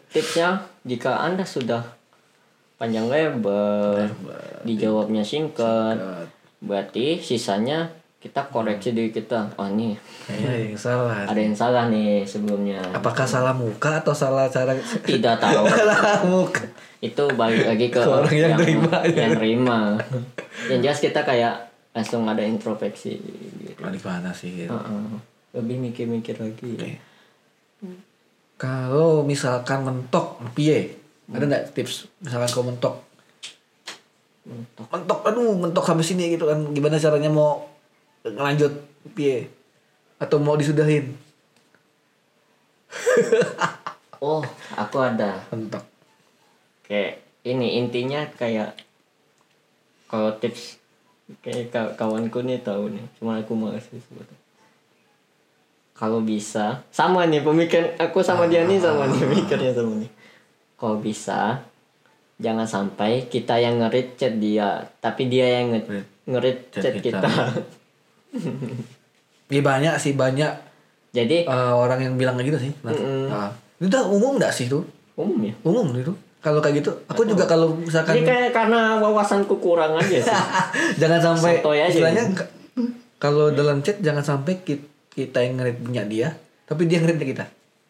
[0.08, 1.84] tipsnya jika anda sudah
[2.74, 4.08] panjang lebar
[4.64, 6.00] dijawabnya singkat
[6.58, 7.86] berarti sisanya
[8.18, 9.94] kita koreksi diri kita oh nih
[10.26, 11.18] Kayaknya ada yang salah.
[11.22, 16.66] ada yang salah nih sebelumnya Apakah salah muka atau salah cara tidak tahu salah muka?
[16.98, 19.20] itu balik lagi ke Ke orang yang terima aja.
[19.20, 19.78] yang terima
[20.66, 21.54] yang jelas kita kayak
[21.98, 23.18] langsung ada introspeksi
[23.66, 23.82] gitu.
[23.82, 24.54] Ah, gimana sih?
[24.54, 24.70] gitu?
[24.70, 25.18] Heeh.
[25.58, 27.02] lebih mikir-mikir lagi
[28.58, 30.94] Kalau misalkan mentok, piye?
[31.34, 32.06] Ada nggak tips?
[32.22, 32.96] Misalkan kau mentok,
[34.46, 34.86] Mentok.
[34.94, 36.62] mentok, aduh, mentok sampai sini gitu kan?
[36.74, 37.66] Gimana caranya mau
[38.22, 38.74] ngelanjut,
[39.18, 39.50] piye?
[40.22, 41.18] Atau mau disudahin?
[44.24, 44.42] oh
[44.74, 45.84] aku ada mentok
[46.88, 48.74] kayak ini intinya kayak
[50.08, 50.77] kalau tips
[51.40, 54.40] kayak ka- kawanku nih tahu nih cuma aku malas sih sebetulnya
[55.92, 60.12] kalau bisa sama nih pemikiran aku sama dia nih sama nih mikirnya sama nih.
[60.78, 61.66] Kalau bisa
[62.38, 66.94] jangan sampai kita yang ngerit chat dia tapi dia yang nge Nge- ngerit chat chat
[67.02, 67.18] kita.
[67.18, 67.34] kita,
[69.50, 70.52] ya banyak sih banyak.
[71.10, 73.26] Jadi eh, orang yang bilang gitu sih nah, Mm-mm.
[73.26, 73.50] nah,
[73.82, 74.86] itu udah umum nggak sih tuh?
[75.18, 75.54] Umum ya?
[75.66, 76.14] Umum itu
[76.48, 80.40] kalau kayak gitu aku juga kalau misalkan kayak karena wawasanku kurang aja sih
[81.02, 82.44] jangan sampai Sotoy aja istilahnya gitu.
[83.18, 86.28] kalau dalam chat jangan sampai kita, kita yang ngerit punya dia
[86.64, 87.46] tapi dia ngerit kita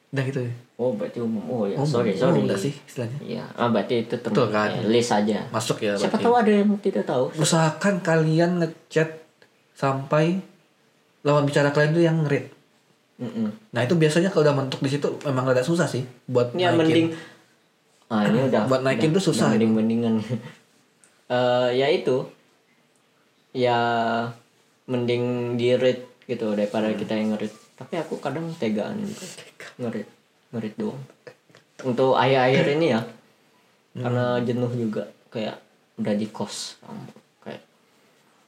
[0.08, 3.44] udah gitu ya oh berarti umum oh ya Umum, sorry sorry nggak sih istilahnya Iya,
[3.52, 4.70] ah berarti itu Betul kan?
[4.72, 5.46] ya, list aja.
[5.50, 6.24] masuk ya Siapa berarti.
[6.24, 7.24] tahu ada yang tidak tahu.
[7.36, 9.10] usahakan kalian ngechat
[9.74, 10.40] sampai
[11.22, 12.50] lawan bicara kalian tuh yang ngerit
[13.18, 13.50] Mm-mm.
[13.70, 16.78] nah itu biasanya kalau udah mentok di situ memang rada susah sih buat Ya naikin.
[16.80, 17.08] mending
[18.08, 19.48] ah ini udah Buat naikin udah- tuh susah.
[19.48, 20.16] udah mending-mendingan.
[21.28, 22.24] Eh ya itu.
[23.52, 23.80] Ya
[24.86, 25.24] mending
[25.56, 27.52] di rate gitu daripada kita yang ngerit.
[27.76, 29.28] Tapi aku kadang tegaan gitu.
[29.78, 30.08] ngerit
[30.50, 31.04] ngerit doang.
[31.84, 33.04] Untuk akhir-akhir ini ya.
[33.92, 35.60] Karena jenuh juga kayak
[35.98, 36.78] udah di kos
[37.42, 37.60] kayak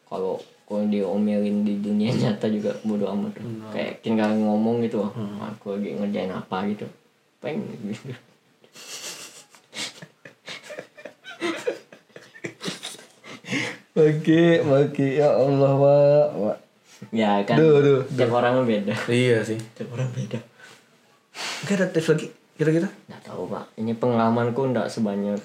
[0.05, 3.41] kalau kalau diomelin di dunia nyata juga bodo amat
[3.73, 5.01] kayak tinggal ngomong gitu
[5.41, 6.85] aku lagi ngerjain apa gitu
[7.41, 8.13] pengen gitu
[13.99, 16.27] Oke, oke ya Allah, Pak.
[16.39, 16.57] Pak.
[17.11, 17.55] ya kan.
[17.59, 18.95] Duh, duh, tiap orang beda.
[19.11, 19.59] Iya sih.
[19.75, 20.39] tiap orang beda.
[21.63, 22.27] Oke, ada tips lagi
[22.59, 22.87] kira-kira?
[23.07, 23.71] nggak tahu pak.
[23.79, 25.39] Ini pengalamanku nggak sebanyak.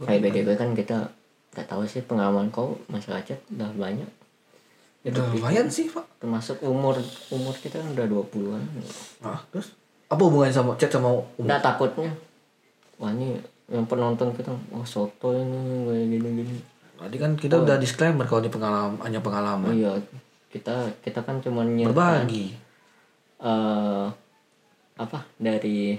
[0.00, 1.12] Kayak BGB kan kita
[1.52, 4.08] nggak tahu sih pengalaman kau masalah chat udah banyak.
[5.04, 6.04] Udah lumayan sih, Pak.
[6.20, 6.96] termasuk umur
[7.32, 8.62] umur kita kan udah 20-an
[9.24, 9.72] Nah, terus?
[10.08, 11.48] Apa hubungannya sama chat sama umur?
[11.48, 12.12] nggak takutnya.
[12.96, 13.36] Wah ini
[13.68, 16.58] yang penonton kita oh soto ini kayak gini-gini
[16.98, 19.70] Tadi kan kita udah disclaimer kalau di pengalaman hanya oh pengalaman.
[19.70, 19.92] iya
[20.48, 22.56] kita kita kan cuma Berbagi.
[23.38, 24.06] eh
[24.98, 25.94] apa dari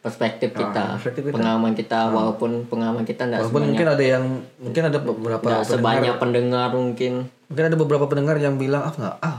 [0.00, 1.36] perspektif kita, perspektif kita.
[1.36, 4.24] pengalaman kita walaupun pengalaman kita tidak Walaupun sebanyak mungkin ada yang
[4.60, 7.12] mungkin ada beberapa pendengar, sebanyak pendengar mungkin
[7.48, 9.36] mungkin ada beberapa pendengar yang bilang ah nggak ah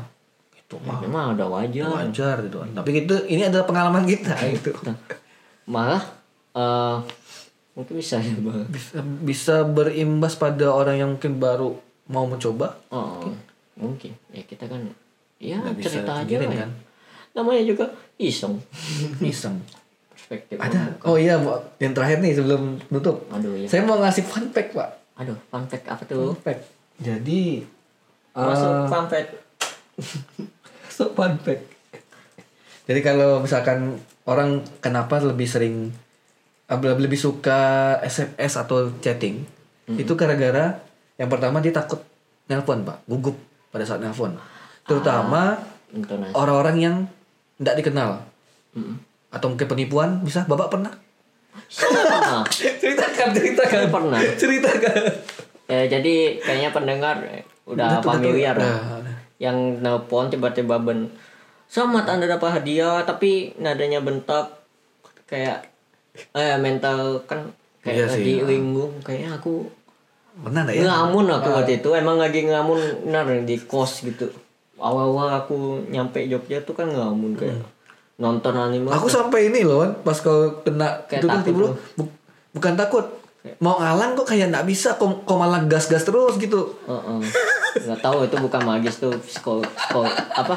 [0.58, 2.58] itu ya, mah memang udah wajar wajar gitu.
[2.62, 4.74] Tapi itu ini adalah pengalaman kita gitu.
[4.86, 4.98] Nah,
[5.70, 6.04] malah
[6.58, 6.98] eh
[7.72, 12.76] mungkin bisa ya bang Bisa, bisa berimbas pada orang yang mungkin baru mau mencoba.
[12.90, 13.32] oh,
[13.74, 14.84] mungkin ya kita kan
[15.38, 16.60] ya Nggak cerita aja lah ya.
[16.62, 16.72] kan.
[17.32, 17.86] namanya juga
[18.18, 18.60] iseng
[19.24, 19.56] Iseng.
[20.12, 21.00] perspektif Ada.
[21.02, 21.40] Oh iya,
[21.78, 23.24] yang terakhir nih sebelum tutup.
[23.30, 24.90] aduh ya Saya mau ngasih fun fact, Pak.
[25.18, 26.62] aduh fun fact apa tuh Fun fact.
[27.00, 27.64] Jadi
[28.32, 29.30] masuk eh, fun fact
[30.94, 31.64] so fun fact.
[32.84, 35.96] Jadi kalau misalkan orang kenapa lebih sering
[36.72, 37.60] lebih lebih suka
[38.00, 39.44] SMS atau chatting,
[39.92, 40.80] itu gara-gara
[41.16, 42.00] yang pertama dia takut
[42.48, 43.04] nelpon, Pak.
[43.06, 43.36] Gugup
[43.70, 44.40] pada saat nelpon.
[44.84, 45.60] Terutama
[45.92, 46.96] intonasi orang-orang yang
[47.58, 48.12] tidak dikenal
[48.72, 48.96] Mm.
[49.28, 50.96] atau mungkin penipuan bisa Bapak pernah?
[51.84, 52.40] Nah,
[52.80, 53.92] ceritakan, ceritakan.
[53.92, 54.20] Pernah.
[54.36, 55.02] Ceritakan.
[55.68, 57.20] ya jadi kayaknya pendengar
[57.68, 58.56] udah Udah familiar.
[58.56, 59.16] Udah, udah.
[59.40, 61.12] yang nelpon tiba-tiba ben
[61.68, 64.52] selamat anda dapat hadiah tapi nadanya bentak
[65.28, 65.71] kayak
[66.32, 67.40] eh mental kan
[67.82, 68.48] Iya kayak sih, lagi ah.
[68.48, 69.54] linggung kayaknya aku
[70.34, 70.84] Pernah nggak ya?
[70.86, 74.30] ngamun aku waktu itu emang lagi ngamun benar di kos gitu
[74.78, 77.58] awal-awal aku nyampe Jogja tuh kan ngamun kayak
[78.16, 82.14] nonton anime Aku sampai ini loh, pas kau kena Kayak itu takut tiba bu-
[82.52, 83.06] bukan takut.
[83.58, 86.78] Mau ngalang kok kayak nggak bisa, kok, kok malah gas-gas terus gitu.
[86.84, 87.20] Heeh.
[87.82, 90.54] nggak tahu itu bukan magis tuh psikol, psikol apa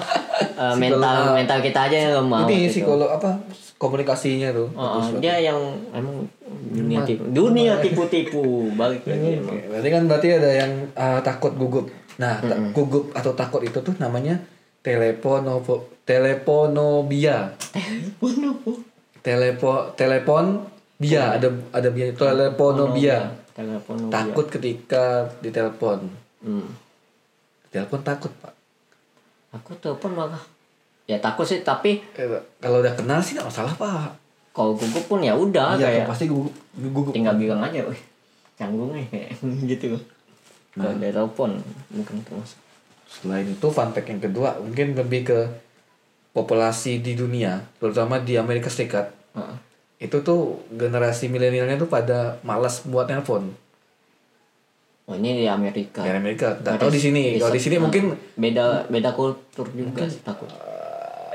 [0.52, 2.84] eh, mental mental kita aja yang lemah ini gitu.
[2.84, 3.40] psikolog apa
[3.84, 4.72] komunikasinya tuh.
[4.72, 5.60] Heeh, dia yang
[5.92, 6.24] emang
[6.72, 11.52] dunia tipu dunia tipu-tipu balik lagi emang Oke, berarti kan berarti ada yang uh, takut
[11.52, 11.86] gugup.
[12.16, 14.40] Nah, ta- gugup atau takut itu tuh namanya
[14.80, 15.60] telepono
[16.08, 17.52] teleponobia.
[19.24, 20.68] Telepo telepon
[21.00, 23.18] bia ada ada bia teleponobia.
[23.56, 26.04] telepon Takut ketika ditelepon.
[26.44, 26.68] hmm.
[27.72, 28.54] Telepon takut, Pak.
[29.50, 30.42] aku telepon malah
[31.04, 32.26] ya takut sih tapi Eh,
[32.58, 34.10] kalau udah kenal sih nggak masalah, Pak.
[34.50, 36.54] kalau gugup pun ya udah Iya, kayak pasti gugup.
[36.74, 37.10] gugup.
[37.10, 38.00] tinggal bilang aja wih
[38.54, 39.06] canggung nih
[39.70, 39.98] gitu
[40.72, 42.58] kalau ada telepon mungkin termasuk
[43.04, 45.38] Selain itu, fun fact yang kedua mungkin lebih ke
[46.32, 49.06] populasi di dunia, terutama di Amerika Serikat.
[49.32, 49.56] Heeh.
[50.00, 53.54] Itu tuh generasi milenialnya tuh pada malas buat nelpon.
[55.04, 57.22] oh ini di Amerika Di Amerika, nggak tahu di sini.
[57.36, 60.50] Kalau di sini Nah, mungkin beda beda kultur juga sih takut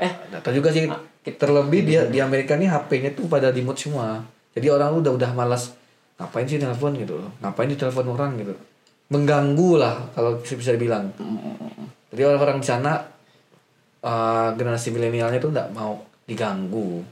[0.00, 0.88] eh nggak tahu juga sih.
[1.20, 4.24] terlebih dia di Amerika nih HP-nya tuh pada di mute semua.
[4.56, 5.76] Jadi orang udah udah malas
[6.16, 7.30] ngapain sih telepon gitu loh.
[7.44, 8.40] Ngapain di telepon orang?
[8.40, 8.56] gitu
[9.10, 11.10] mengganggu lah kalau bisa dibilang.
[12.14, 13.02] Jadi orang-orang di sana
[14.00, 17.02] eh, generasi milenialnya tuh nggak mau diganggu.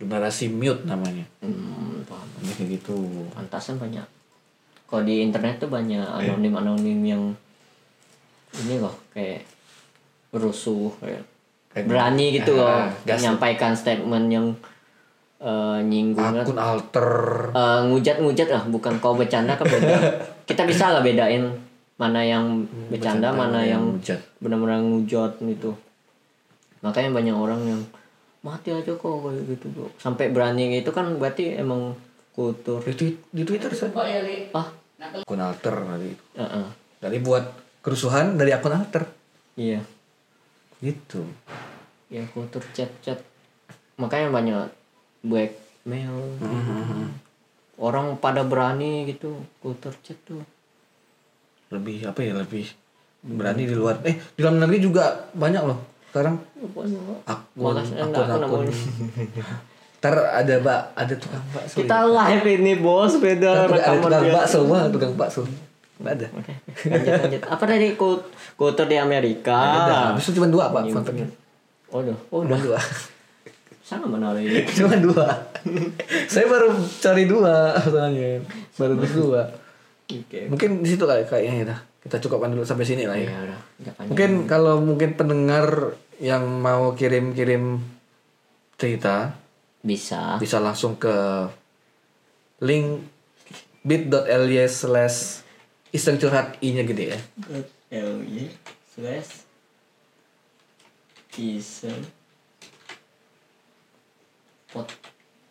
[0.00, 1.24] Generasi mute namanya.
[1.44, 2.28] Hmm, paham.
[2.44, 2.96] Ini kayak gitu.
[3.32, 4.04] Pantasan banyak.
[4.88, 7.22] Kalau di internet tuh banyak anonim anonim yang
[8.50, 9.46] ini loh kayak
[10.34, 11.28] rusuh kayak Kayak-
[11.70, 14.46] berani gitu loh Ah, menyampaikan statement yang
[15.38, 17.08] eh, nyinggung akun alter.
[17.54, 19.96] Eh, ngujat-ngujat lah bukan kau bercanda kan beda.
[20.48, 21.46] Kita bisa lah bedain
[22.00, 24.00] mana yang bercanda, mana yang
[24.40, 25.76] benar-benar ngujat gitu.
[26.80, 27.80] Makanya banyak orang yang
[28.40, 29.86] mati aja kok kayak gitu bro.
[30.00, 31.92] Sampai berani gitu kan berarti emang
[32.32, 33.92] kultur di, di Twitter saya
[34.56, 34.66] ah?
[35.00, 36.66] Akun alter tadi heeh.
[37.00, 37.44] dari buat
[37.84, 39.04] kerusuhan dari akun alter.
[39.60, 39.99] Iya
[40.80, 41.24] gitu.
[42.08, 43.22] Ya kultur chat-chat.
[44.00, 44.68] Makanya banyak
[45.24, 46.40] blackmail
[47.80, 50.44] orang pada berani gitu kultur chat tuh.
[51.70, 52.66] Lebih apa ya lebih
[53.22, 54.00] berani di luar.
[54.02, 56.40] Eh di dalam negeri juga banyak loh sekarang.
[57.28, 58.66] Akun akun aku akun
[60.00, 64.88] ntar ada mbak ada tukang bakso kita live ini bos beda rekaman tukang bakso mah
[64.88, 65.44] tukang bakso
[66.00, 66.52] nggak ada Oke,
[66.86, 67.42] lanjut lanjut.
[67.44, 67.86] Apa tadi
[68.56, 69.52] kultur di Amerika?
[69.84, 70.94] ada habis itu cuma dua pak Iya.
[70.96, 71.26] fact-nya.
[71.90, 72.16] Oh, udah.
[72.28, 72.56] Oh, udah.
[72.58, 72.80] dua
[73.80, 74.64] Sangat menarik.
[74.78, 75.26] cuma dua
[76.24, 78.40] saya baru cari dua soalnya
[78.74, 79.42] baru dua
[80.08, 80.48] Oke.
[80.48, 83.60] mungkin di situ kali kayaknya ya kita cukupkan dulu sampai sini lah ya Ya udah,
[83.92, 84.08] panjang.
[84.08, 87.76] Mungkin kalau mungkin pendengar yang mau kirim-kirim
[88.76, 89.36] cerita
[89.80, 90.36] bisa.
[90.36, 91.12] bisa langsung ke
[92.60, 93.04] link
[93.82, 95.40] bit.ly slash
[95.90, 97.18] iseng curhat i-nya gede ya.
[97.90, 98.46] L Y
[98.94, 99.46] slash
[101.40, 102.04] iseng
[104.70, 104.86] pot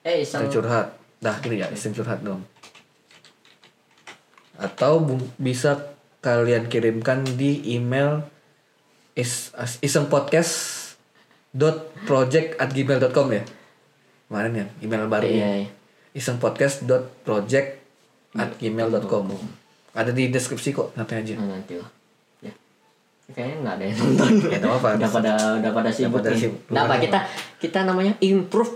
[0.06, 0.96] eh iseng curhat.
[1.20, 2.46] Dah gini ya, iseng curhat dong.
[4.56, 5.04] Atau
[5.36, 8.24] bisa kalian kirimkan di email
[9.16, 9.52] is
[9.84, 10.76] iseng podcast
[11.52, 13.44] dot project at gmail.com ya
[14.30, 15.70] kemarin ya email baru Iya, ya iya.
[16.14, 17.82] iseng podcast dot project
[18.38, 19.34] at gmail.com
[19.94, 21.90] ada di deskripsi kok nanti aja Nah, nanti lah.
[22.46, 22.54] Ya.
[23.34, 24.32] Kayaknya nggak ada yang nonton.
[24.46, 24.90] Ya, nggak apa-apa.
[24.98, 26.40] udah pada udah pada sibuk pada nih.
[26.46, 26.62] sibuk.
[26.70, 27.20] Nah, apa kita
[27.58, 28.74] kita namanya improve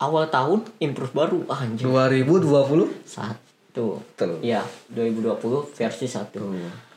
[0.00, 1.84] awal tahun improve baru ah, anjir.
[1.84, 4.00] 2020 Satu.
[4.00, 4.40] Betul.
[4.42, 6.40] Iya, 2020 versi satu.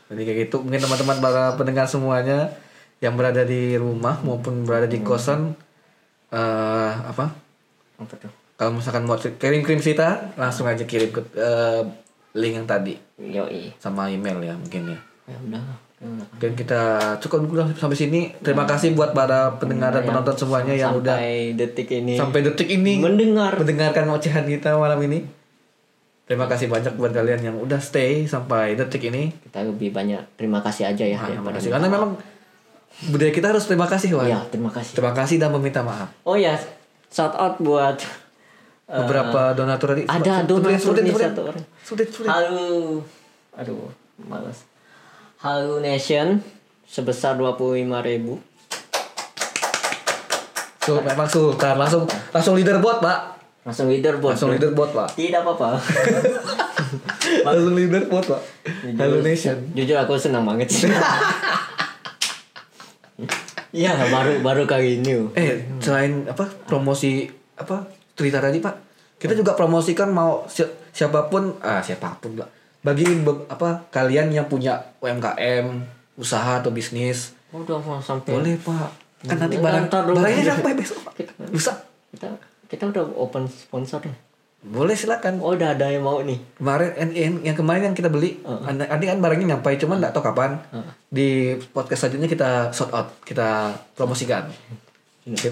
[0.10, 2.50] Jadi kayak gitu mungkin teman-teman para pendengar semuanya
[3.04, 5.54] yang berada di rumah maupun berada di kosan
[6.34, 7.30] eh apa?
[8.00, 8.32] Apa tuh?
[8.58, 11.84] Kalau misalkan mau kirim-kirim cerita langsung aja kirim ke eh,
[12.34, 13.74] link yang tadi Yoi.
[13.78, 15.00] sama email ya mungkin ya.
[15.24, 15.64] Ya udah.
[15.64, 15.80] ya.
[16.04, 16.82] Mungkin kita
[17.24, 18.22] cukup dulu sampai sini.
[18.44, 22.68] Terima kasih buat para pendengar dan penonton semuanya yang udah sampai detik ini sampai detik
[22.68, 25.24] ini mendengar mendengarkan ocehan kita malam ini.
[26.24, 29.32] Terima kasih banyak buat kalian yang udah stay sampai detik ini.
[29.44, 31.70] kita lebih banyak terima kasih aja ya Nah, terima kasih.
[31.72, 32.12] Karena memang
[33.12, 34.28] budaya kita harus terima kasih, Wan.
[34.28, 36.12] ya terima kasih Terima kasih dan meminta maaf.
[36.24, 36.56] oh ya
[37.12, 38.00] shout out buat
[38.84, 40.04] Beberapa donatur tadi.
[40.04, 40.68] ada donatur
[41.00, 42.28] nih satu orang Sulit, sulit.
[42.28, 43.00] Halo
[43.54, 43.88] aduh
[44.20, 44.68] malas
[45.40, 46.44] Halo Nation
[46.84, 48.44] sebesar 25.000 ribu
[50.80, 53.20] So, memang sultan langsung langsung leaderboard, Pak.
[53.64, 54.60] langsung leaderboard Langsung bro.
[54.60, 55.08] leaderboard, Pak.
[55.16, 55.80] tidak apa-apa
[57.48, 58.42] Langsung leaderboard, Pak.
[59.00, 59.64] Halo Nation.
[59.72, 60.92] jujur aku senang banget sih
[63.74, 68.76] Iya baru baru kali ini Eh, selain apa promosi apa Twitter tadi, Pak.
[69.18, 72.50] Kita juga promosikan mau si- siapa pun ah siapa pun, Pak.
[72.84, 73.08] Bagi
[73.48, 75.66] apa kalian yang punya UMKM,
[76.16, 78.90] usaha atau bisnis, udah sampai boleh, Pak.
[79.24, 81.14] Kan nanti barang barangnya sampai besok, Pak.
[81.48, 81.72] Bisa.
[82.12, 82.28] kita
[82.68, 84.18] kita udah open sponsor nih.
[84.64, 85.44] Boleh silakan.
[85.44, 86.40] Oh udah ada yang mau nih.
[86.56, 90.24] Kemarin yang, yang, yang kemarin yang kita beli, nanti kan barangnya nyampe, cuman nggak tahu
[90.24, 90.56] kapan.
[91.08, 94.48] Di podcast selanjutnya kita sort out, kita promosikan.
[95.24, 95.52] Ya,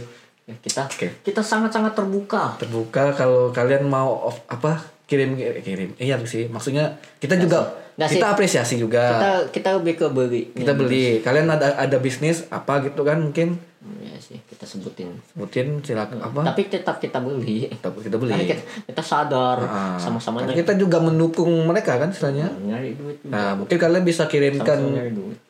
[0.57, 1.07] kita Oke.
[1.21, 2.55] kita sangat-sangat terbuka.
[2.57, 5.91] Terbuka kalau kalian mau off- apa kirim kirim.
[5.95, 8.15] Iya sih, maksudnya kita juga Nggak sih.
[8.15, 9.03] kita apresiasi juga.
[9.09, 10.41] Kita kita lebih ke beli.
[10.49, 11.19] Kita beli.
[11.19, 15.09] Kalian ada ada bisnis apa gitu kan mungkin Hmm, Ya sih kita sebutin.
[15.25, 16.45] sebutin silakan apa?
[16.45, 17.65] Tapi tetap kita beli.
[17.67, 18.29] Kita, kita beli.
[18.31, 22.45] Karena kita, kita sadar Ah, sama-sama nyari, kita juga mendukung mereka kan istilahnya.
[22.61, 23.17] nyari duit.
[23.19, 23.33] juga.
[23.33, 24.77] Nah, mungkin kalian bisa kirimkan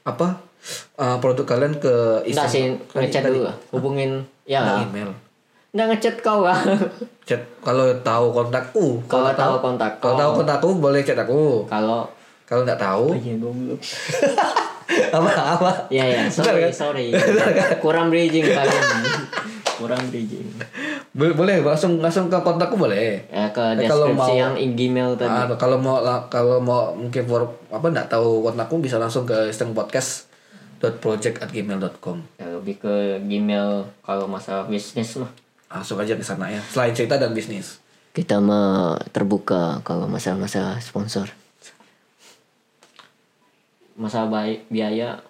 [0.02, 0.40] apa
[0.96, 3.52] uh, produk kalian ke Enggak sih ngechat dulu.
[3.70, 4.60] Hubungin ya.
[4.60, 5.10] Nggak email.
[5.72, 6.60] Enggak ngechat kau lah.
[7.24, 9.00] Chat kalau tahu kontakku.
[9.06, 11.64] Kalau tahu kontak Kalau tahu kontakku boleh chat aku.
[11.66, 12.04] Kalau
[12.44, 13.80] Kalau nggak tahu Iya goblok.
[15.16, 15.72] apa apa?
[15.88, 16.72] Ya ya, sorry kan?
[16.76, 17.16] sorry.
[17.80, 19.00] Kurang bridging kalian.
[19.80, 20.46] kurang bridging
[21.10, 23.18] Boleh, boleh langsung langsung ke kontakku boleh.
[23.26, 25.98] ya ke Eh, kalau deskripsi mau- yang Gmail tadi Ah, kalau mau
[26.28, 30.31] kalau mau mungkin for apa nggak tahu kontakku bisa langsung ke isteng podcast
[30.90, 35.30] project@gmail.com ya, lebih ke Gmail kalau masalah bisnis mah
[35.70, 36.62] langsung aja ke sana ya.
[36.74, 37.78] Selain cerita dan bisnis.
[38.12, 41.30] Kita mah terbuka kalau masalah-masalah sponsor.
[43.94, 45.22] Masalah baik biaya.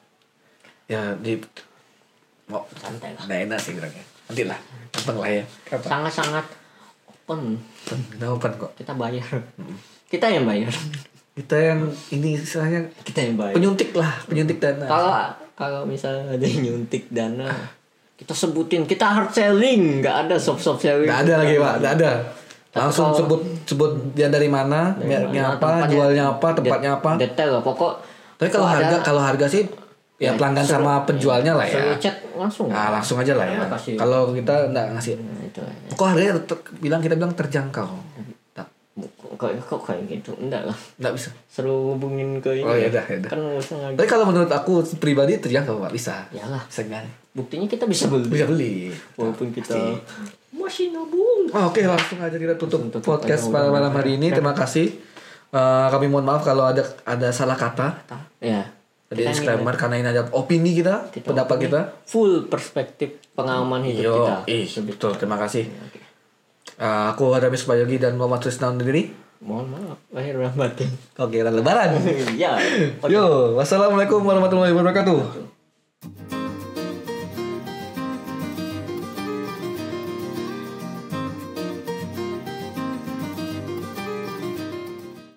[0.88, 1.39] Ya di
[2.52, 3.24] mau santai lah.
[3.24, 4.60] nggak enak sih kurangnya nanti lah
[4.91, 5.43] gampang lah ya.
[5.72, 6.45] Sangat-sangat
[7.08, 7.60] open.
[7.88, 8.72] Kita open kok.
[8.76, 9.28] Kita bayar.
[10.12, 10.72] Kita yang bayar.
[11.32, 13.56] Kita yang ini istilahnya kita yang bayar.
[13.56, 14.84] penyuntik lah penyuntik dana.
[14.84, 15.12] Kalau
[15.62, 17.45] kalau misalnya ada yang nyuntik dana
[18.18, 20.01] kita sebutin kita hard selling.
[20.01, 21.05] Nggak ada soft soft selling.
[21.05, 21.74] Nggak ada lagi pak.
[21.78, 22.12] Nggak ada.
[22.72, 27.18] Langsung sebut sebut dia dari mana Nah, apa jualnya apa tempatnya apa.
[27.18, 27.93] detail pokok.
[28.38, 29.66] Tapi kalau pokok harga kalau harga sih
[30.18, 31.97] ya Ya, pelanggan suruh- sama penjualnya lah ya.
[31.97, 32.70] Chat langsung.
[32.70, 33.57] Nah, langsung aja lah ya.
[33.68, 33.97] Kasih.
[33.97, 35.89] Kalau kita nggak ngasih, Nah, itu aja.
[35.91, 36.34] kok harganya
[36.78, 37.89] bilang kita bilang terjangkau.
[39.42, 41.34] Kok kok kayak gitu enggak lah nggak bisa.
[41.48, 43.30] seru hubungin ke ini Oh, ya udah, ya udah.
[43.30, 46.30] kan usah lagi Tapi kalau menurut aku pribadi terjangkau pak bisa.
[46.30, 46.62] Yalah.
[46.64, 47.20] Bisa nggak?
[47.32, 48.92] buktinya kita bisa beli Bisa beli.
[49.16, 49.98] walaupun kita Pasti.
[50.52, 54.30] masih nabung Oh, Oke langsung aja kita tutup Tutup podcast pada malam hari ini.
[54.30, 54.94] Terima kasih.
[55.50, 58.04] Eh, kami mohon maaf kalau ada ada salah kata.
[58.39, 58.62] ya
[59.08, 61.66] Kita disclaimer karena ini ada opini kita, Kita pendapat opini.
[61.68, 61.82] kita.
[62.06, 65.12] full perspektif pengalaman hidup Yo, kita Lebih- betul.
[65.18, 65.66] Terima kasih.
[66.78, 69.12] Eh, aku Adamis Bayogi dan Muhammad Trisna undur diri
[69.42, 70.89] mohon maaf lahir dan batin.
[71.18, 71.98] Kira lebaran?
[72.38, 72.62] Iya.
[73.10, 75.18] yo wassalamualaikum warahmatullahi wabarakatuh.